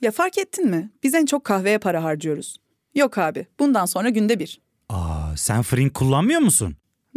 Ya 0.00 0.10
fark 0.10 0.38
ettin 0.38 0.70
mi? 0.70 0.90
Biz 1.02 1.14
en 1.14 1.26
çok 1.26 1.44
kahveye 1.44 1.78
para 1.78 2.04
harcıyoruz. 2.04 2.56
Yok 2.94 3.18
abi, 3.18 3.46
bundan 3.58 3.86
sonra 3.86 4.08
günde 4.08 4.38
bir. 4.38 4.60
Aa, 4.88 5.36
sen 5.36 5.62
Frink 5.62 5.94
kullanmıyor 5.94 6.40
musun? 6.40 6.76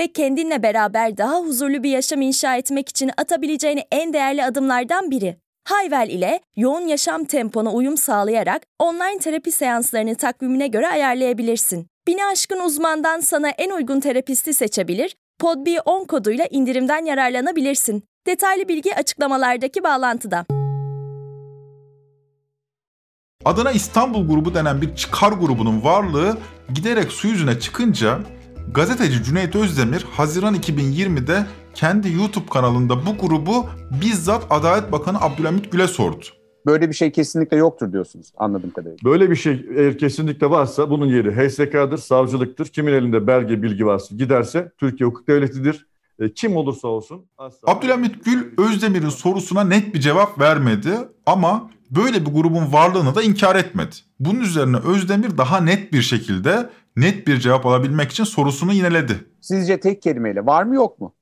ve 0.00 0.12
kendinle 0.12 0.62
beraber 0.62 1.16
daha 1.16 1.40
huzurlu 1.40 1.82
bir 1.82 1.90
yaşam 1.90 2.22
inşa 2.22 2.56
etmek 2.56 2.88
için 2.88 3.10
atabileceğin 3.16 3.80
en 3.92 4.12
değerli 4.12 4.44
adımlardan 4.44 5.10
biri. 5.10 5.36
Hayvel 5.68 6.08
ile 6.08 6.40
yoğun 6.56 6.80
yaşam 6.80 7.24
tempona 7.24 7.72
uyum 7.72 7.96
sağlayarak 7.96 8.62
online 8.78 9.18
terapi 9.18 9.52
seanslarını 9.52 10.14
takvimine 10.14 10.66
göre 10.66 10.88
ayarlayabilirsin. 10.88 11.86
Bini 12.06 12.24
aşkın 12.24 12.60
uzmandan 12.60 13.20
sana 13.20 13.48
en 13.48 13.70
uygun 13.70 14.00
terapisti 14.00 14.54
seçebilir, 14.54 15.16
podb10 15.42 16.06
koduyla 16.06 16.46
indirimden 16.50 17.04
yararlanabilirsin. 17.04 18.04
Detaylı 18.26 18.68
bilgi 18.68 18.96
açıklamalardaki 18.96 19.84
bağlantıda. 19.84 20.46
Adına 23.44 23.70
İstanbul 23.70 24.28
grubu 24.28 24.54
denen 24.54 24.82
bir 24.82 24.94
çıkar 24.94 25.32
grubunun 25.32 25.84
varlığı 25.84 26.38
giderek 26.74 27.12
su 27.12 27.28
yüzüne 27.28 27.60
çıkınca 27.60 28.18
gazeteci 28.74 29.24
Cüneyt 29.24 29.56
Özdemir 29.56 30.06
Haziran 30.10 30.54
2020'de 30.54 31.46
kendi 31.74 32.12
YouTube 32.12 32.46
kanalında 32.46 33.06
bu 33.06 33.26
grubu 33.26 33.66
bizzat 34.02 34.46
Adalet 34.50 34.92
Bakanı 34.92 35.20
Abdülhamit 35.20 35.72
Gül'e 35.72 35.86
sordu. 35.88 36.24
böyle 36.66 36.88
bir 36.88 36.94
şey 36.94 37.12
kesinlikle 37.12 37.56
yoktur 37.56 37.92
diyorsunuz 37.92 38.32
anladığım 38.36 38.70
kadarıyla. 38.70 38.98
Böyle 39.04 39.30
bir 39.30 39.36
şey 39.36 39.66
eğer 39.76 39.98
kesinlikle 39.98 40.50
varsa 40.50 40.90
bunun 40.90 41.06
yeri 41.06 41.48
HSK'dır, 41.48 41.98
savcılıktır. 41.98 42.66
Kimin 42.66 42.92
elinde 42.92 43.26
belge 43.26 43.62
bilgi 43.62 43.86
varsa 43.86 44.16
giderse 44.16 44.72
Türkiye 44.78 45.08
hukuk 45.08 45.28
devletidir. 45.28 45.86
E, 46.20 46.32
kim 46.32 46.56
olursa 46.56 46.88
olsun. 46.88 47.24
Asla. 47.38 47.72
Abdülhamit 47.72 48.24
Gül 48.24 48.44
Özdemir'in 48.58 49.08
sorusuna 49.08 49.64
net 49.64 49.94
bir 49.94 50.00
cevap 50.00 50.40
vermedi 50.40 50.90
ama 51.26 51.70
böyle 51.90 52.26
bir 52.26 52.30
grubun 52.30 52.72
varlığını 52.72 53.14
da 53.14 53.22
inkar 53.22 53.56
etmedi. 53.56 53.96
Bunun 54.20 54.40
üzerine 54.40 54.76
Özdemir 54.76 55.38
daha 55.38 55.60
net 55.60 55.92
bir 55.92 56.02
şekilde 56.02 56.70
net 57.00 57.26
bir 57.26 57.38
cevap 57.38 57.66
alabilmek 57.66 58.10
için 58.10 58.24
sorusunu 58.24 58.72
yineledi. 58.72 59.14
Sizce 59.40 59.80
tek 59.80 60.02
kelimeyle 60.02 60.46
var 60.46 60.62
mı 60.62 60.74
yok 60.74 61.00
mu? 61.00 61.14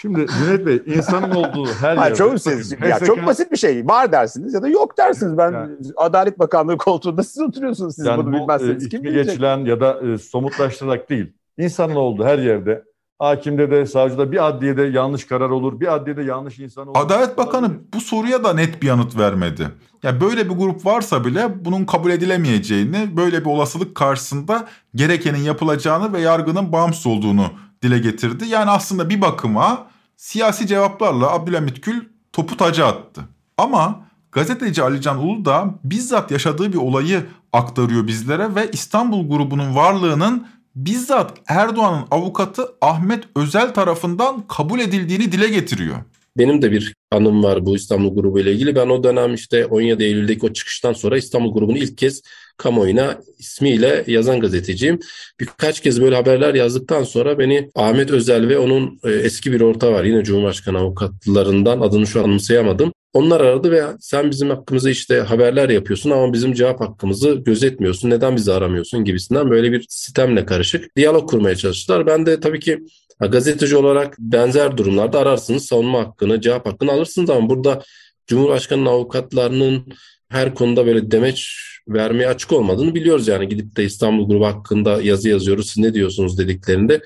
Şimdi 0.00 0.26
Cüneyt 0.26 0.66
Bey 0.66 0.82
insanın 0.96 1.30
olduğu 1.30 1.66
her 1.66 1.96
yerde. 1.96 2.14
çok, 2.14 2.40
siz, 2.40 2.72
ya 2.72 2.98
çok 2.98 3.26
basit 3.26 3.52
bir 3.52 3.56
şey. 3.56 3.86
Var 3.86 4.12
dersiniz 4.12 4.54
ya 4.54 4.62
da 4.62 4.68
yok 4.68 4.98
dersiniz. 4.98 5.38
Ben 5.38 5.52
yani, 5.52 5.76
Adalet 5.96 6.38
Bakanlığı 6.38 6.76
koltuğunda 6.76 7.22
siz 7.22 7.42
oturuyorsunuz. 7.42 7.94
Siz 7.94 8.06
yani 8.06 8.18
bunu 8.18 8.32
bu, 8.32 8.36
bilmezseniz 8.36 8.86
e, 8.86 8.88
kim 8.88 9.02
bilecek? 9.02 9.24
geçilen 9.24 9.58
ya 9.58 9.80
da 9.80 10.00
e, 10.00 10.18
somutlaştırarak 10.18 11.10
değil. 11.10 11.32
İnsanın 11.58 11.94
olduğu 11.94 12.24
her 12.24 12.38
yerde 12.38 12.84
Hakimde 13.18 13.70
de 13.70 13.86
savcıda 13.86 14.32
bir 14.32 14.46
adliyede 14.46 14.82
yanlış 14.82 15.26
karar 15.26 15.50
olur, 15.50 15.80
bir 15.80 15.94
adliyede 15.94 16.22
yanlış 16.22 16.58
insan 16.58 16.86
olur. 16.86 16.98
Adalet 16.98 17.38
Bakanı 17.38 17.70
bu 17.94 18.00
soruya 18.00 18.44
da 18.44 18.54
net 18.54 18.82
bir 18.82 18.86
yanıt 18.86 19.18
vermedi. 19.18 19.62
Ya 19.62 19.70
yani 20.02 20.20
böyle 20.20 20.50
bir 20.50 20.54
grup 20.54 20.86
varsa 20.86 21.24
bile 21.24 21.64
bunun 21.64 21.84
kabul 21.84 22.10
edilemeyeceğini, 22.10 23.16
böyle 23.16 23.40
bir 23.40 23.50
olasılık 23.50 23.94
karşısında 23.94 24.68
gerekenin 24.94 25.38
yapılacağını 25.38 26.12
ve 26.12 26.20
yargının 26.20 26.72
bağımsız 26.72 27.06
olduğunu 27.06 27.46
dile 27.82 27.98
getirdi. 27.98 28.44
Yani 28.48 28.70
aslında 28.70 29.10
bir 29.10 29.20
bakıma 29.20 29.86
siyasi 30.16 30.66
cevaplarla 30.66 31.32
Abdülhamit 31.32 31.82
Gül 31.82 32.04
topu 32.32 32.56
taca 32.56 32.86
attı. 32.86 33.20
Ama 33.56 34.00
gazeteci 34.32 34.82
Alican 34.82 35.18
Uludağ 35.18 35.74
bizzat 35.84 36.30
yaşadığı 36.30 36.72
bir 36.72 36.78
olayı 36.78 37.26
aktarıyor 37.52 38.06
bizlere 38.06 38.54
ve 38.54 38.70
İstanbul 38.70 39.28
grubunun 39.28 39.76
varlığının 39.76 40.46
bizzat 40.78 41.38
Erdoğan'ın 41.48 42.04
avukatı 42.10 42.68
Ahmet 42.80 43.24
Özel 43.36 43.74
tarafından 43.74 44.46
kabul 44.48 44.80
edildiğini 44.80 45.32
dile 45.32 45.48
getiriyor. 45.48 45.96
Benim 46.36 46.62
de 46.62 46.72
bir 46.72 46.94
anım 47.10 47.42
var 47.42 47.66
bu 47.66 47.76
İstanbul 47.76 48.14
grubu 48.14 48.40
ile 48.40 48.52
ilgili. 48.52 48.74
Ben 48.74 48.88
o 48.88 49.04
dönem 49.04 49.34
işte 49.34 49.66
17 49.66 50.04
Eylül'deki 50.04 50.46
o 50.46 50.52
çıkıştan 50.52 50.92
sonra 50.92 51.18
İstanbul 51.18 51.54
grubunu 51.54 51.78
ilk 51.78 51.98
kez 51.98 52.22
kamuoyuna 52.56 53.20
ismiyle 53.38 54.04
yazan 54.06 54.40
gazeteciyim. 54.40 55.00
Birkaç 55.40 55.80
kez 55.80 56.00
böyle 56.00 56.16
haberler 56.16 56.54
yazdıktan 56.54 57.04
sonra 57.04 57.38
beni 57.38 57.70
Ahmet 57.74 58.10
Özel 58.10 58.48
ve 58.48 58.58
onun 58.58 59.00
e, 59.04 59.10
eski 59.10 59.52
bir 59.52 59.60
orta 59.60 59.92
var. 59.92 60.04
Yine 60.04 60.24
Cumhurbaşkanı 60.24 60.78
avukatlarından 60.78 61.80
adını 61.80 62.06
şu 62.06 62.20
an 62.20 62.24
anımsayamadım. 62.24 62.92
Onlar 63.12 63.40
aradı 63.40 63.70
ve 63.70 63.84
sen 64.00 64.30
bizim 64.30 64.50
hakkımızda 64.50 64.90
işte 64.90 65.20
haberler 65.20 65.68
yapıyorsun 65.68 66.10
ama 66.10 66.32
bizim 66.32 66.52
cevap 66.52 66.80
hakkımızı 66.80 67.30
gözetmiyorsun. 67.34 68.10
Neden 68.10 68.36
bizi 68.36 68.52
aramıyorsun 68.52 69.04
gibisinden 69.04 69.50
böyle 69.50 69.72
bir 69.72 69.86
sistemle 69.88 70.46
karışık 70.46 70.96
diyalog 70.96 71.30
kurmaya 71.30 71.56
çalıştılar. 71.56 72.06
Ben 72.06 72.26
de 72.26 72.40
tabii 72.40 72.60
ki 72.60 72.78
gazeteci 73.20 73.76
olarak 73.76 74.16
benzer 74.18 74.76
durumlarda 74.76 75.18
ararsınız 75.18 75.64
savunma 75.66 75.98
hakkını, 75.98 76.40
cevap 76.40 76.66
hakkını 76.66 76.92
alırsınız 76.92 77.30
ama 77.30 77.50
burada 77.50 77.82
Cumhurbaşkanı'nın 78.26 78.86
avukatlarının 78.86 79.92
her 80.28 80.54
konuda 80.54 80.86
böyle 80.86 81.10
demeç 81.10 81.54
vermeye 81.88 82.28
açık 82.28 82.52
olmadığını 82.52 82.94
biliyoruz 82.94 83.28
yani 83.28 83.48
gidip 83.48 83.76
de 83.76 83.84
İstanbul 83.84 84.28
grubu 84.28 84.46
hakkında 84.46 85.02
yazı 85.02 85.28
yazıyoruz 85.28 85.66
siz 85.66 85.78
ne 85.78 85.94
diyorsunuz 85.94 86.38
dediklerinde 86.38 87.02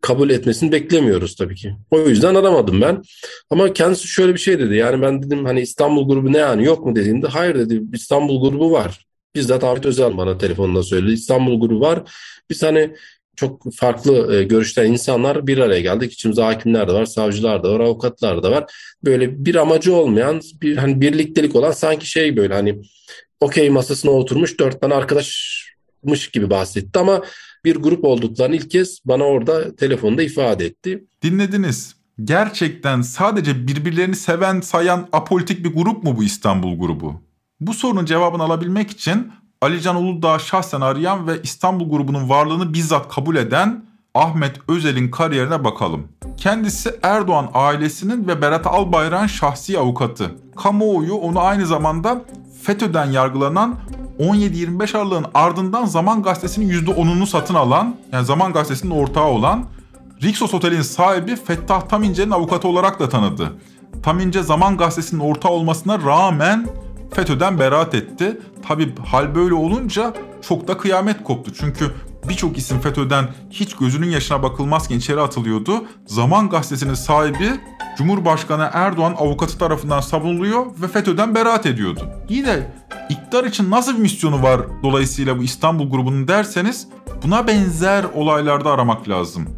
kabul 0.00 0.30
etmesini 0.30 0.72
beklemiyoruz 0.72 1.34
tabii 1.36 1.54
ki. 1.54 1.74
O 1.90 2.00
yüzden 2.00 2.34
aramadım 2.34 2.80
ben. 2.80 3.02
Ama 3.50 3.72
kendisi 3.72 4.08
şöyle 4.08 4.34
bir 4.34 4.38
şey 4.38 4.58
dedi. 4.58 4.76
Yani 4.76 5.02
ben 5.02 5.22
dedim 5.22 5.44
hani 5.44 5.60
İstanbul 5.60 6.08
grubu 6.08 6.32
ne 6.32 6.38
yani 6.38 6.64
yok 6.64 6.86
mu 6.86 6.96
dediğimde 6.96 7.26
hayır 7.26 7.54
dedi 7.54 7.82
İstanbul 7.92 8.50
grubu 8.50 8.72
var. 8.72 9.06
Bizzat 9.34 9.64
Ahmet 9.64 9.86
Özel 9.86 10.16
bana 10.16 10.38
telefonda 10.38 10.82
söyledi. 10.82 11.12
İstanbul 11.12 11.60
grubu 11.60 11.80
var. 11.80 12.02
Biz 12.50 12.62
hani 12.62 12.94
çok 13.36 13.74
farklı 13.74 14.36
e, 14.36 14.42
görüşten 14.42 14.86
insanlar 14.86 15.46
bir 15.46 15.58
araya 15.58 15.80
geldik. 15.80 16.12
İçimizde 16.12 16.42
hakimler 16.42 16.88
de 16.88 16.92
var, 16.92 17.04
savcılar 17.04 17.62
da 17.62 17.72
var, 17.72 17.80
avukatlar 17.80 18.42
da 18.42 18.50
var. 18.50 18.72
Böyle 19.04 19.44
bir 19.44 19.54
amacı 19.54 19.94
olmayan, 19.94 20.40
bir 20.62 20.76
hani 20.76 21.00
birliktelik 21.00 21.56
olan 21.56 21.72
sanki 21.72 22.10
şey 22.10 22.36
böyle 22.36 22.54
hani 22.54 22.82
okey 23.40 23.70
masasına 23.70 24.10
oturmuş 24.10 24.58
dört 24.58 24.80
tane 24.80 24.94
arkadaşmış 26.00 26.30
gibi 26.30 26.50
bahsetti 26.50 26.98
ama 26.98 27.22
bir 27.64 27.76
grup 27.76 28.04
olduklarını 28.04 28.56
ilk 28.56 28.70
kez 28.70 29.00
bana 29.04 29.24
orada 29.24 29.76
telefonda 29.76 30.22
ifade 30.22 30.66
etti. 30.66 31.04
Dinlediniz. 31.22 31.96
Gerçekten 32.24 33.02
sadece 33.02 33.66
birbirlerini 33.66 34.16
seven, 34.16 34.60
sayan 34.60 35.08
apolitik 35.12 35.64
bir 35.64 35.74
grup 35.74 36.04
mu 36.04 36.16
bu 36.16 36.24
İstanbul 36.24 36.78
grubu? 36.78 37.22
Bu 37.60 37.74
sorunun 37.74 38.04
cevabını 38.04 38.42
alabilmek 38.42 38.90
için 38.90 39.32
Alican 39.60 39.96
Uludağ 39.96 40.38
şahsen 40.38 40.80
arayan 40.80 41.26
ve 41.26 41.42
İstanbul 41.42 41.90
grubunun 41.90 42.28
varlığını 42.28 42.72
bizzat 42.74 43.08
kabul 43.08 43.36
eden 43.36 43.84
Ahmet 44.14 44.56
Özel'in 44.68 45.10
kariyerine 45.10 45.64
bakalım. 45.64 46.08
Kendisi 46.36 46.94
Erdoğan 47.02 47.50
ailesinin 47.54 48.28
ve 48.28 48.42
Berat 48.42 48.66
Albayrak'ın 48.66 49.26
şahsi 49.26 49.78
avukatı. 49.78 50.30
Kamuoyu 50.56 51.14
onu 51.14 51.40
aynı 51.40 51.66
zamanda 51.66 52.22
FETÖ'den 52.62 53.06
yargılanan 53.06 53.76
17-25 54.18 54.98
Aralık'ın 54.98 55.26
ardından 55.34 55.84
Zaman 55.84 56.22
Gazetesi'nin 56.22 56.68
%10'unu 56.86 57.26
satın 57.26 57.54
alan, 57.54 57.96
yani 58.12 58.26
Zaman 58.26 58.52
Gazetesi'nin 58.52 58.90
ortağı 58.90 59.26
olan 59.26 59.64
Rixos 60.22 60.54
Otel'in 60.54 60.82
sahibi 60.82 61.36
Fettah 61.36 61.80
Tamince'nin 61.80 62.30
avukatı 62.30 62.68
olarak 62.68 63.00
da 63.00 63.08
tanıdı. 63.08 63.52
Tamince 64.02 64.42
Zaman 64.42 64.76
Gazetesi'nin 64.76 65.20
ortağı 65.20 65.52
olmasına 65.52 65.98
rağmen 65.98 66.66
FETÖ'den 67.12 67.58
beraat 67.58 67.94
etti. 67.94 68.40
Tabi 68.68 68.94
hal 68.96 69.34
böyle 69.34 69.54
olunca 69.54 70.14
çok 70.48 70.68
da 70.68 70.78
kıyamet 70.78 71.24
koptu. 71.24 71.52
Çünkü 71.54 71.94
birçok 72.28 72.58
isim 72.58 72.80
FETÖ'den 72.80 73.28
hiç 73.50 73.76
gözünün 73.76 74.10
yaşına 74.10 74.42
bakılmazken 74.42 74.96
içeri 74.96 75.20
atılıyordu. 75.20 75.84
Zaman 76.06 76.48
Gazetesi'nin 76.48 76.94
sahibi 76.94 77.50
Cumhurbaşkanı 77.98 78.70
Erdoğan 78.72 79.14
avukatı 79.18 79.58
tarafından 79.58 80.00
savunuluyor 80.00 80.66
ve 80.82 80.88
FETÖ'den 80.88 81.34
beraat 81.34 81.66
ediyordu. 81.66 82.08
Yine 82.28 82.72
iktidar 83.08 83.44
için 83.44 83.70
nasıl 83.70 83.94
bir 83.94 84.02
misyonu 84.02 84.42
var 84.42 84.60
dolayısıyla 84.82 85.38
bu 85.38 85.42
İstanbul 85.42 85.90
grubunun 85.90 86.28
derseniz 86.28 86.88
buna 87.24 87.46
benzer 87.46 88.04
olaylarda 88.14 88.70
aramak 88.70 89.08
lazım. 89.08 89.48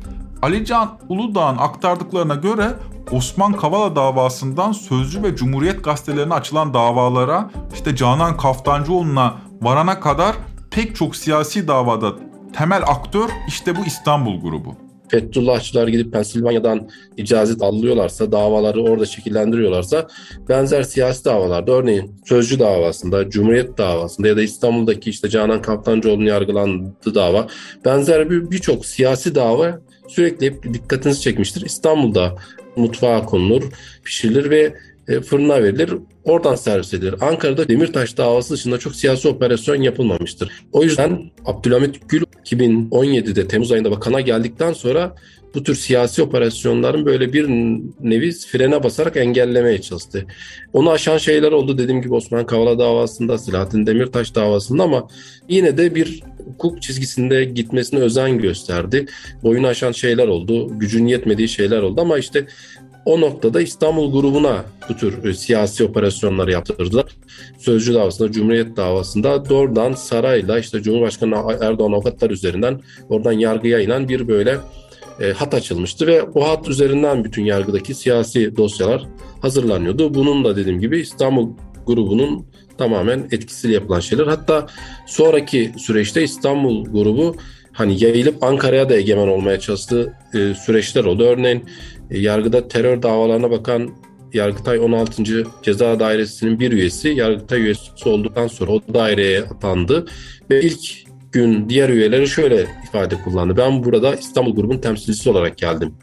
Alican 0.42 0.98
Uludağ'ın 1.09 1.59
aktardıklarına 1.59 2.35
göre 2.35 2.70
Osman 3.11 3.53
Kavala 3.53 3.96
davasından 3.96 4.72
Sözcü 4.72 5.22
ve 5.22 5.37
Cumhuriyet 5.37 5.85
gazetelerine 5.85 6.35
açılan 6.35 6.75
davalara 6.75 7.51
işte 7.75 7.96
Canan 7.96 8.37
Kaftancıoğlu'na 8.37 9.35
varana 9.62 10.01
kadar 10.01 10.37
pek 10.70 10.96
çok 10.96 11.16
siyasi 11.16 11.68
davada 11.68 12.12
temel 12.53 12.83
aktör 12.87 13.31
işte 13.49 13.77
bu 13.77 13.81
İstanbul 13.87 14.41
grubu. 14.41 14.77
Fethullahçılar 15.09 15.88
gidip 15.88 16.12
Pensilvanya'dan 16.12 16.88
icazet 17.17 17.62
alıyorlarsa, 17.62 18.33
davaları 18.33 18.83
orada 18.83 19.07
şekillendiriyorlarsa 19.07 20.09
benzer 20.49 20.83
siyasi 20.83 21.25
davalarda 21.25 21.73
örneğin 21.73 22.15
Sözcü 22.25 22.59
davasında, 22.59 23.31
Cumhuriyet 23.31 23.79
davasında 23.79 24.29
ya 24.29 24.37
da 24.37 24.43
İstanbul'daki 24.43 25.11
işte 25.11 25.29
Canan 25.29 25.62
Kaftancıoğlu'nun 25.62 26.27
yargılandığı 26.27 27.15
dava 27.15 27.47
benzer 27.85 28.31
birçok 28.31 28.83
bir 28.83 28.87
siyasi 28.87 29.35
dava 29.35 29.81
sürekli 30.09 30.47
hep 30.47 30.75
dikkatinizi 30.75 31.21
çekmiştir. 31.21 31.67
İstanbul'da 31.67 32.35
mutfağa 32.77 33.25
konulur, 33.25 33.62
pişirilir 34.05 34.51
ve 34.51 34.75
fırına 35.07 35.62
verilir. 35.62 35.91
Oradan 36.25 36.55
servis 36.55 36.95
edilir. 36.95 37.15
Ankara'da 37.21 37.69
Demirtaş 37.69 38.17
davası 38.17 38.55
dışında 38.55 38.79
çok 38.79 38.95
siyasi 38.95 39.29
operasyon 39.29 39.83
yapılmamıştır. 39.83 40.51
O 40.73 40.83
yüzden 40.83 41.31
Abdülhamit 41.45 42.09
Gül 42.09 42.23
2017'de 42.45 43.49
Temmuz 43.49 43.73
ayında 43.73 43.91
bakana 43.91 44.21
geldikten 44.21 44.73
sonra 44.73 45.15
bu 45.55 45.62
tür 45.62 45.75
siyasi 45.75 46.23
operasyonların 46.23 47.07
böyle 47.07 47.33
bir 47.33 47.49
nevi 48.01 48.33
frene 48.33 48.83
basarak 48.83 49.17
engellemeye 49.17 49.81
çalıştı. 49.81 50.27
Onu 50.73 50.91
aşan 50.91 51.19
şeyler 51.19 51.53
oldu 51.53 51.79
dediğim 51.79 52.03
gibi 52.03 52.15
Osman 52.15 52.47
Kavala 52.47 52.79
davasında, 52.79 53.38
Selahattin 53.38 53.87
Demirtaş 53.87 54.35
davasında 54.35 54.83
ama 54.83 55.09
yine 55.49 55.79
de 55.79 55.95
bir 55.95 56.23
hukuk 56.45 56.83
çizgisinde 56.83 57.45
gitmesine 57.45 58.01
özen 58.01 58.38
gösterdi. 58.38 59.07
Boyunu 59.43 59.67
aşan 59.67 59.93
şeyler 59.93 60.29
oldu, 60.29 60.79
gücün 60.79 61.07
yetmediği 61.07 61.49
şeyler 61.49 61.83
oldu 61.83 62.01
ama 62.01 62.19
işte 62.19 62.47
o 63.05 63.21
noktada 63.21 63.61
İstanbul 63.61 64.12
grubuna 64.12 64.65
bu 64.88 64.97
tür 64.97 65.25
e, 65.25 65.35
siyasi 65.35 65.85
operasyonları 65.85 66.53
yaptırdılar. 66.53 67.07
Sözcü 67.59 67.95
davasında, 67.95 68.33
Cumhuriyet 68.33 68.77
davasında 68.77 69.49
doğrudan 69.49 69.93
sarayla 69.93 70.59
işte 70.59 70.83
Cumhurbaşkanı 70.83 71.35
Erdoğan 71.61 71.93
avukatlar 71.93 72.31
üzerinden 72.31 72.81
oradan 73.09 73.33
yargıya 73.33 73.81
inen 73.81 74.09
bir 74.09 74.29
böyle 74.29 74.59
e, 75.21 75.33
hat 75.33 75.55
açılmıştı 75.55 76.07
ve 76.07 76.23
o 76.23 76.49
hat 76.49 76.69
üzerinden 76.69 77.25
bütün 77.25 77.45
yargıdaki 77.45 77.95
siyasi 77.95 78.57
dosyalar 78.57 79.07
hazırlanıyordu. 79.43 80.15
Bunun 80.15 80.45
da 80.45 80.57
dediğim 80.57 80.81
gibi 80.81 81.01
İstanbul 81.01 81.51
grubunun 81.87 82.47
tamamen 82.79 83.29
etkisiyle 83.31 83.75
yapılan 83.75 84.01
şeyler. 84.01 84.27
Hatta 84.27 84.67
sonraki 85.07 85.73
süreçte 85.79 86.23
İstanbul 86.23 86.85
grubu 86.85 87.37
hani 87.73 88.05
yayılıp 88.05 88.43
Ankara'ya 88.43 88.88
da 88.88 88.97
egemen 88.97 89.29
olmaya 89.29 89.61
çalıştığı 89.61 90.15
e, 90.35 90.55
süreçler 90.55 91.05
oldu. 91.05 91.25
Örneğin 91.25 91.65
yargıda 92.20 92.68
terör 92.68 93.03
davalarına 93.03 93.51
bakan 93.51 93.90
Yargıtay 94.33 94.79
16. 94.79 95.22
Ceza 95.62 96.01
Dairesi'nin 96.01 96.61
bir 96.61 96.72
üyesi 96.72 97.09
Yargıtay 97.09 97.61
üyesi 97.61 98.09
olduktan 98.09 98.46
sonra 98.46 98.72
o 98.72 98.81
daireye 98.94 99.42
atandı 99.42 100.07
ve 100.51 100.62
ilk 100.62 100.81
gün 101.33 101.68
diğer 101.68 101.88
üyeleri 101.88 102.29
şöyle 102.29 102.66
ifade 102.88 103.16
kullandı. 103.22 103.57
Ben 103.57 103.85
burada 103.85 104.14
İstanbul 104.14 104.57
grubun 104.57 104.79
temsilcisi 104.79 105.31
olarak 105.31 105.59
geldim. 105.59 105.94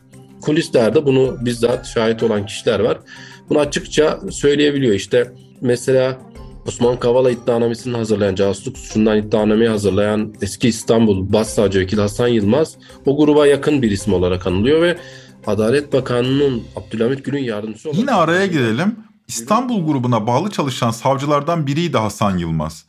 Kulislerde 0.41 1.05
bunu 1.05 1.37
bizzat 1.41 1.87
şahit 1.87 2.23
olan 2.23 2.45
kişiler 2.45 2.79
var. 2.79 2.97
Bunu 3.49 3.59
açıkça 3.59 4.19
söyleyebiliyor. 4.31 4.93
İşte 4.93 5.31
mesela 5.61 6.17
Osman 6.67 6.99
Kavala 6.99 7.31
iddianamesini 7.31 7.97
hazırlayan, 7.97 8.35
casusluk 8.35 8.77
suçundan 8.77 9.17
iddianameyi 9.17 9.69
hazırlayan 9.69 10.33
eski 10.41 10.67
İstanbul 10.67 11.33
Başsavcı 11.33 11.79
Vekili 11.79 12.01
Hasan 12.01 12.27
Yılmaz 12.27 12.77
o 13.05 13.17
gruba 13.17 13.47
yakın 13.47 13.81
bir 13.81 13.91
isim 13.91 14.13
olarak 14.13 14.47
anılıyor 14.47 14.81
ve 14.81 14.95
Adalet 15.49 15.93
Bakanı'nın 15.93 16.63
Abdülhamit 16.75 17.25
Gül'ün 17.25 17.43
yardımcısı 17.43 17.89
olarak... 17.89 17.99
Yine 17.99 18.11
araya 18.11 18.45
girelim. 18.45 18.95
İstanbul 19.27 19.85
grubuna 19.85 20.27
bağlı 20.27 20.49
çalışan 20.49 20.91
savcılardan 20.91 21.67
biriydi 21.67 21.97
Hasan 21.97 22.37
Yılmaz. 22.37 22.85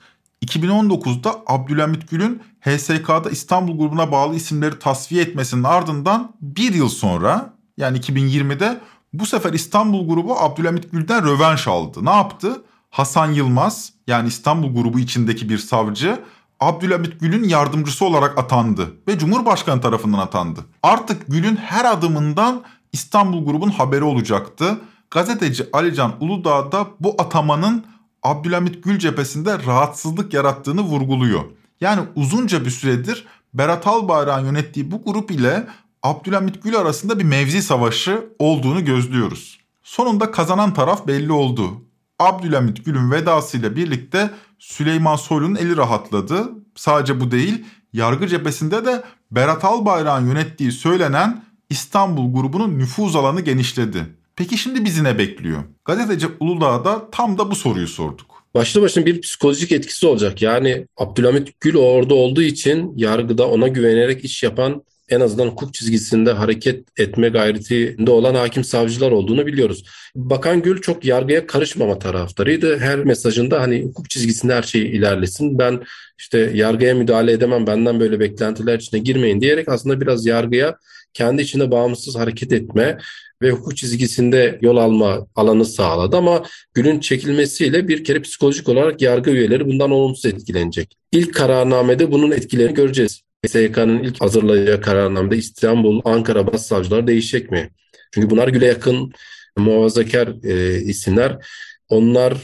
2019'da 0.47 1.35
Abdülhamit 1.47 2.11
Gül'ün 2.11 2.43
HSK'da 2.61 3.31
İstanbul 3.31 3.79
grubuna 3.79 4.13
bağlı 4.13 4.37
isimleri 4.37 4.79
tasfiye 4.79 5.23
etmesinin 5.23 5.65
ardından 5.65 6.33
bir 6.41 6.75
yıl 6.75 6.89
sonra 6.89 7.55
yani 7.77 7.99
2020'de 7.99 8.81
bu 9.13 9.27
sefer 9.27 9.53
İstanbul 9.53 10.09
grubu 10.09 10.41
Abdülhamit 10.41 10.93
Gül'den 10.93 11.25
rövanş 11.25 11.69
aldı. 11.69 12.05
Ne 12.05 12.11
yaptı? 12.11 12.63
Hasan 12.91 13.33
Yılmaz 13.33 13.93
yani 14.07 14.29
İstanbul 14.29 14.75
grubu 14.75 14.99
içindeki 14.99 15.49
bir 15.49 15.59
savcı 15.59 16.19
Abdülhamit 16.61 17.21
Gül'ün 17.21 17.45
yardımcısı 17.45 18.05
olarak 18.05 18.39
atandı 18.39 18.93
ve 19.09 19.19
Cumhurbaşkanı 19.19 19.81
tarafından 19.81 20.19
atandı. 20.19 20.61
Artık 20.83 21.27
Gül'ün 21.29 21.57
her 21.57 21.85
adımından 21.85 22.63
İstanbul 22.93 23.45
grubun 23.45 23.71
haberi 23.71 24.05
olacaktı. 24.05 24.81
Gazeteci 25.11 25.67
Alican 25.73 26.15
Uludağ 26.21 26.73
da 26.73 26.87
bu 27.01 27.15
atamanın 27.19 27.85
Abdülhamit 28.23 28.85
Gül 28.85 28.99
cephesinde 28.99 29.67
rahatsızlık 29.67 30.35
yarattığını 30.35 30.81
vurguluyor. 30.81 31.41
Yani 31.81 32.01
uzunca 32.15 32.65
bir 32.65 32.71
süredir 32.71 33.27
Berat 33.55 33.87
Albayrak'ın 33.87 34.47
yönettiği 34.47 34.91
bu 34.91 35.05
grup 35.05 35.31
ile 35.31 35.67
Abdülhamit 36.03 36.63
Gül 36.63 36.77
arasında 36.77 37.19
bir 37.19 37.25
mevzi 37.25 37.63
savaşı 37.63 38.25
olduğunu 38.39 38.85
gözlüyoruz. 38.85 39.61
Sonunda 39.83 40.31
kazanan 40.31 40.75
taraf 40.75 41.07
belli 41.07 41.33
oldu. 41.33 41.83
Abdülhamit 42.19 42.85
Gül'ün 42.85 43.11
vedasıyla 43.11 43.77
birlikte 43.77 44.31
Süleyman 44.61 45.17
Soylu'nun 45.17 45.55
eli 45.55 45.77
rahatladı. 45.77 46.49
Sadece 46.77 47.21
bu 47.21 47.31
değil, 47.31 47.65
yargı 47.93 48.27
cephesinde 48.27 48.85
de 48.85 49.03
Berat 49.31 49.65
Albayrak'ın 49.65 50.27
yönettiği 50.27 50.73
söylenen 50.73 51.45
İstanbul 51.71 52.33
grubunun 52.33 52.79
nüfuz 52.79 53.17
alanı 53.17 53.41
genişledi. 53.41 54.07
Peki 54.37 54.59
şimdi 54.59 54.85
bizi 54.85 55.05
ne 55.05 55.19
bekliyor? 55.19 55.63
Gazeteci 55.85 56.27
Uludağ'da 56.41 57.11
tam 57.11 57.39
da 57.39 57.51
bu 57.51 57.55
soruyu 57.55 57.89
sorduk. 57.89 58.45
Başlı 58.55 58.83
başına 58.83 59.07
bir 59.07 59.21
psikolojik 59.21 59.73
etkisi 59.73 60.07
olacak. 60.07 60.43
Yani 60.43 60.87
Abdülhamit 60.97 61.61
Gül 61.61 61.77
orada 61.77 62.15
olduğu 62.15 62.43
için 62.43 62.93
yargıda 62.97 63.49
ona 63.49 63.69
güvenerek 63.69 64.25
iş 64.25 64.43
yapan 64.43 64.83
en 65.11 65.21
azından 65.21 65.47
hukuk 65.47 65.75
çizgisinde 65.75 66.33
hareket 66.33 66.85
etme 66.99 67.29
gayretinde 67.29 68.11
olan 68.11 68.35
hakim 68.35 68.65
savcılar 68.65 69.11
olduğunu 69.11 69.47
biliyoruz. 69.47 69.85
Bakan 70.15 70.63
Gül 70.63 70.81
çok 70.81 71.05
yargıya 71.05 71.47
karışmama 71.47 71.99
taraftarıydı. 71.99 72.79
Her 72.79 72.99
mesajında 72.99 73.61
hani 73.61 73.83
hukuk 73.83 74.11
çizgisinde 74.11 74.55
her 74.55 74.63
şey 74.63 74.83
ilerlesin. 74.83 75.59
Ben 75.59 75.83
işte 76.19 76.51
yargıya 76.55 76.95
müdahale 76.95 77.33
edemem, 77.33 77.67
benden 77.67 78.01
böyle 78.01 78.21
beklentiler 78.21 78.79
içine 78.79 79.01
girmeyin 79.01 79.41
diyerek 79.41 79.69
aslında 79.69 80.01
biraz 80.01 80.27
yargıya 80.27 80.77
kendi 81.15 81.43
içinde 81.43 81.71
bağımsız 81.71 82.17
hareket 82.17 82.53
etme 82.53 82.99
ve 83.43 83.51
hukuk 83.51 83.77
çizgisinde 83.77 84.59
yol 84.63 84.77
alma 84.77 85.27
alanı 85.37 85.65
sağladı 85.65 86.17
ama 86.17 86.43
Gül'ün 86.75 87.01
çekilmesiyle 87.01 87.89
bir 87.89 88.05
kere 88.05 88.23
psikolojik 88.23 88.69
olarak 88.69 89.03
yargı 89.03 89.31
üyeleri 89.31 89.67
bundan 89.67 89.91
olumsuz 89.91 90.27
etkilenecek. 90.27 90.97
İlk 91.13 91.35
kararnamede 91.35 92.13
bunun 92.13 92.31
etkilerini 92.31 92.75
göreceğiz. 92.75 93.30
SYK'nın 93.47 94.03
ilk 94.03 94.21
hazırlayacağı 94.21 94.81
kararnamada 94.81 95.37
İstanbul, 95.37 96.01
Ankara 96.05 96.53
Başsavcıları 96.53 97.07
değişecek 97.07 97.51
mi? 97.51 97.71
Çünkü 98.13 98.31
bunlar 98.31 98.49
Gül'e 98.49 98.67
yakın 98.67 99.13
muhafazakar 99.57 100.45
e, 100.45 100.81
isimler. 100.81 101.47
Onlar 101.89 102.35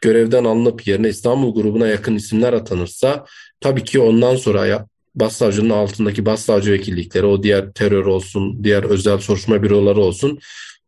görevden 0.00 0.44
alınıp 0.44 0.86
yerine 0.86 1.08
İstanbul 1.08 1.54
grubuna 1.54 1.86
yakın 1.86 2.14
isimler 2.14 2.52
atanırsa 2.52 3.24
tabii 3.60 3.84
ki 3.84 4.00
ondan 4.00 4.36
sonra 4.36 4.86
Başsavcının 5.14 5.70
altındaki 5.70 6.26
başsavcı 6.26 6.72
vekillikleri, 6.72 7.26
o 7.26 7.42
diğer 7.42 7.72
terör 7.72 8.06
olsun, 8.06 8.64
diğer 8.64 8.82
özel 8.82 9.18
soruşturma 9.18 9.62
büroları 9.62 10.00
olsun 10.00 10.38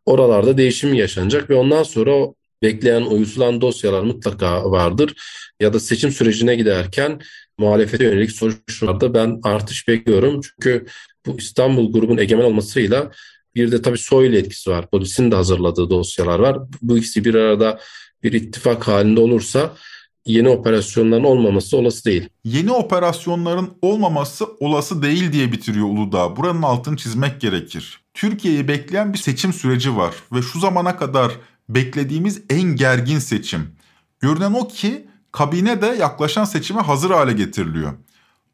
oralarda 0.07 0.59
değişim 0.59 0.95
yaşanacak 0.95 1.51
ve 1.51 1.55
ondan 1.55 1.83
sonra 1.83 2.11
o 2.15 2.35
bekleyen, 2.63 3.03
uyusulan 3.03 3.61
dosyalar 3.61 4.03
mutlaka 4.03 4.71
vardır. 4.71 5.15
Ya 5.61 5.73
da 5.73 5.81
seçim 5.81 6.11
sürecine 6.11 6.57
giderken 6.57 7.21
muhalefete 7.59 8.05
yönelik 8.05 8.33
soruşturmalarda 8.33 9.15
ben 9.15 9.41
artış 9.43 9.89
bekliyorum. 9.89 10.41
Çünkü 10.41 10.87
bu 11.27 11.37
İstanbul 11.39 11.93
grubun 11.93 12.19
egemen 12.19 12.45
olmasıyla 12.45 13.11
bir 13.55 13.73
de 13.73 13.83
tabii 13.83 13.99
Soylu 13.99 14.37
etkisi 14.37 14.71
var. 14.71 14.91
Polisin 14.91 15.31
de 15.31 15.35
hazırladığı 15.35 15.91
dosyalar 15.91 16.39
var. 16.39 16.59
Bu 16.83 16.99
ikisi 16.99 17.25
bir 17.25 17.35
arada 17.35 17.81
bir 18.23 18.33
ittifak 18.33 18.89
halinde 18.89 19.21
olursa 19.21 19.77
yeni 20.27 20.49
operasyonların 20.49 21.25
olmaması 21.25 21.77
olası 21.77 22.05
değil. 22.05 22.29
Yeni 22.45 22.73
operasyonların 22.73 23.71
olmaması 23.83 24.47
olası 24.61 25.03
değil 25.03 25.33
diye 25.33 25.53
bitiriyor 25.53 25.87
Uludağ. 25.87 26.37
Buranın 26.37 26.63
altını 26.63 26.97
çizmek 26.97 27.41
gerekir. 27.41 28.01
Türkiye'yi 28.15 28.69
bekleyen 28.69 29.13
bir 29.13 29.19
seçim 29.19 29.53
süreci 29.53 29.97
var 29.97 30.15
ve 30.33 30.43
şu 30.43 30.59
zamana 30.59 30.97
kadar 30.97 31.33
beklediğimiz 31.69 32.43
en 32.51 32.63
gergin 32.63 33.19
seçim. 33.19 33.61
Görünen 34.21 34.53
o 34.53 34.69
ki 34.69 35.07
kabine 35.37 35.83
de 35.83 35.87
yaklaşan 35.87 36.45
seçime 36.45 36.81
hazır 36.81 37.11
hale 37.11 37.33
getiriliyor. 37.33 37.93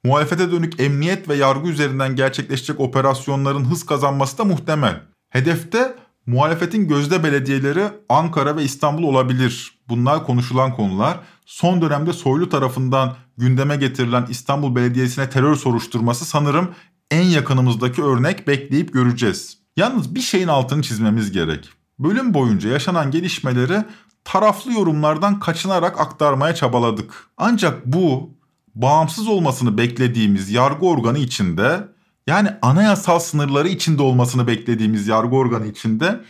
Muhalefete 0.04 0.52
dönük 0.52 0.80
emniyet 0.80 1.28
ve 1.28 1.34
yargı 1.34 1.68
üzerinden 1.68 2.16
gerçekleşecek 2.16 2.80
operasyonların 2.80 3.64
hız 3.64 3.86
kazanması 3.86 4.38
da 4.38 4.44
muhtemel. 4.44 5.02
Hedefte 5.28 5.94
muhalefetin 6.26 6.88
gözde 6.88 7.24
belediyeleri 7.24 7.84
Ankara 8.08 8.56
ve 8.56 8.62
İstanbul 8.62 9.02
olabilir. 9.02 9.78
Bunlar 9.88 10.26
konuşulan 10.26 10.74
konular. 10.76 11.20
Son 11.46 11.82
dönemde 11.82 12.12
Soylu 12.12 12.48
tarafından 12.48 13.16
gündeme 13.38 13.76
getirilen 13.76 14.26
İstanbul 14.30 14.74
Belediyesi'ne 14.74 15.30
terör 15.30 15.56
soruşturması 15.56 16.24
sanırım 16.24 16.74
en 17.10 17.24
yakınımızdaki 17.24 18.02
örnek 18.02 18.48
bekleyip 18.48 18.92
göreceğiz. 18.92 19.58
Yalnız 19.76 20.14
bir 20.14 20.20
şeyin 20.20 20.48
altını 20.48 20.82
çizmemiz 20.82 21.32
gerek. 21.32 21.81
Bölüm 22.02 22.34
boyunca 22.34 22.70
yaşanan 22.70 23.10
gelişmeleri 23.10 23.84
taraflı 24.24 24.72
yorumlardan 24.72 25.40
kaçınarak 25.40 26.00
aktarmaya 26.00 26.54
çabaladık. 26.54 27.26
Ancak 27.36 27.86
bu 27.86 28.30
bağımsız 28.74 29.28
olmasını 29.28 29.78
beklediğimiz 29.78 30.50
yargı 30.50 30.86
organı 30.86 31.18
içinde 31.18 31.88
yani 32.26 32.48
anayasal 32.62 33.18
sınırları 33.18 33.68
içinde 33.68 34.02
olmasını 34.02 34.46
beklediğimiz 34.46 35.08
yargı 35.08 35.36
organı 35.36 35.66
içinde 35.66 36.20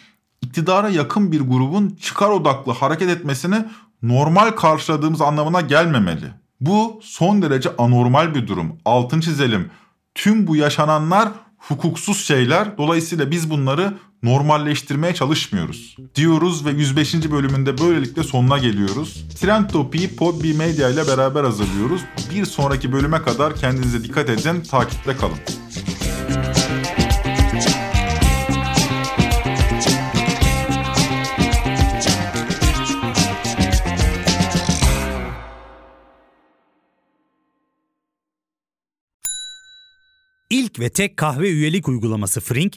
iktidara 0.43 0.89
yakın 0.89 1.33
bir 1.33 1.41
grubun 1.41 1.97
çıkar 2.01 2.31
odaklı 2.31 2.73
hareket 2.73 3.09
etmesini 3.09 3.65
normal 4.03 4.51
karşıladığımız 4.51 5.21
anlamına 5.21 5.61
gelmemeli. 5.61 6.27
Bu 6.61 7.01
son 7.03 7.43
derece 7.43 7.71
anormal 7.79 8.35
bir 8.35 8.47
durum. 8.47 8.77
Altın 8.85 9.21
çizelim. 9.21 9.71
Tüm 10.15 10.47
bu 10.47 10.57
yaşananlar 10.57 11.29
hukuksuz 11.59 12.25
şeyler. 12.25 12.79
Dolayısıyla 12.79 13.31
biz 13.31 13.51
bunları 13.51 13.95
normalleştirmeye 14.23 15.15
çalışmıyoruz. 15.15 15.97
Diyoruz 16.15 16.67
ve 16.67 16.71
105. 16.71 17.31
bölümünde 17.31 17.79
böylelikle 17.79 18.23
sonuna 18.23 18.59
geliyoruz. 18.59 19.25
Trend 19.41 19.71
Topi'yi 19.71 20.17
Podbi 20.17 20.55
Media 20.55 20.91
ile 20.91 21.07
beraber 21.07 21.45
hazırlıyoruz. 21.45 22.01
Bir 22.35 22.45
sonraki 22.45 22.93
bölüme 22.93 23.23
kadar 23.23 23.57
kendinize 23.57 24.05
dikkat 24.05 24.31
edin, 24.31 24.61
takipte 24.61 25.17
kalın. 25.17 25.39
İlk 40.51 40.81
ve 40.81 40.91
tek 40.91 41.17
kahve 41.17 41.51
üyelik 41.51 41.89
uygulaması 41.89 42.41
Frink, 42.41 42.77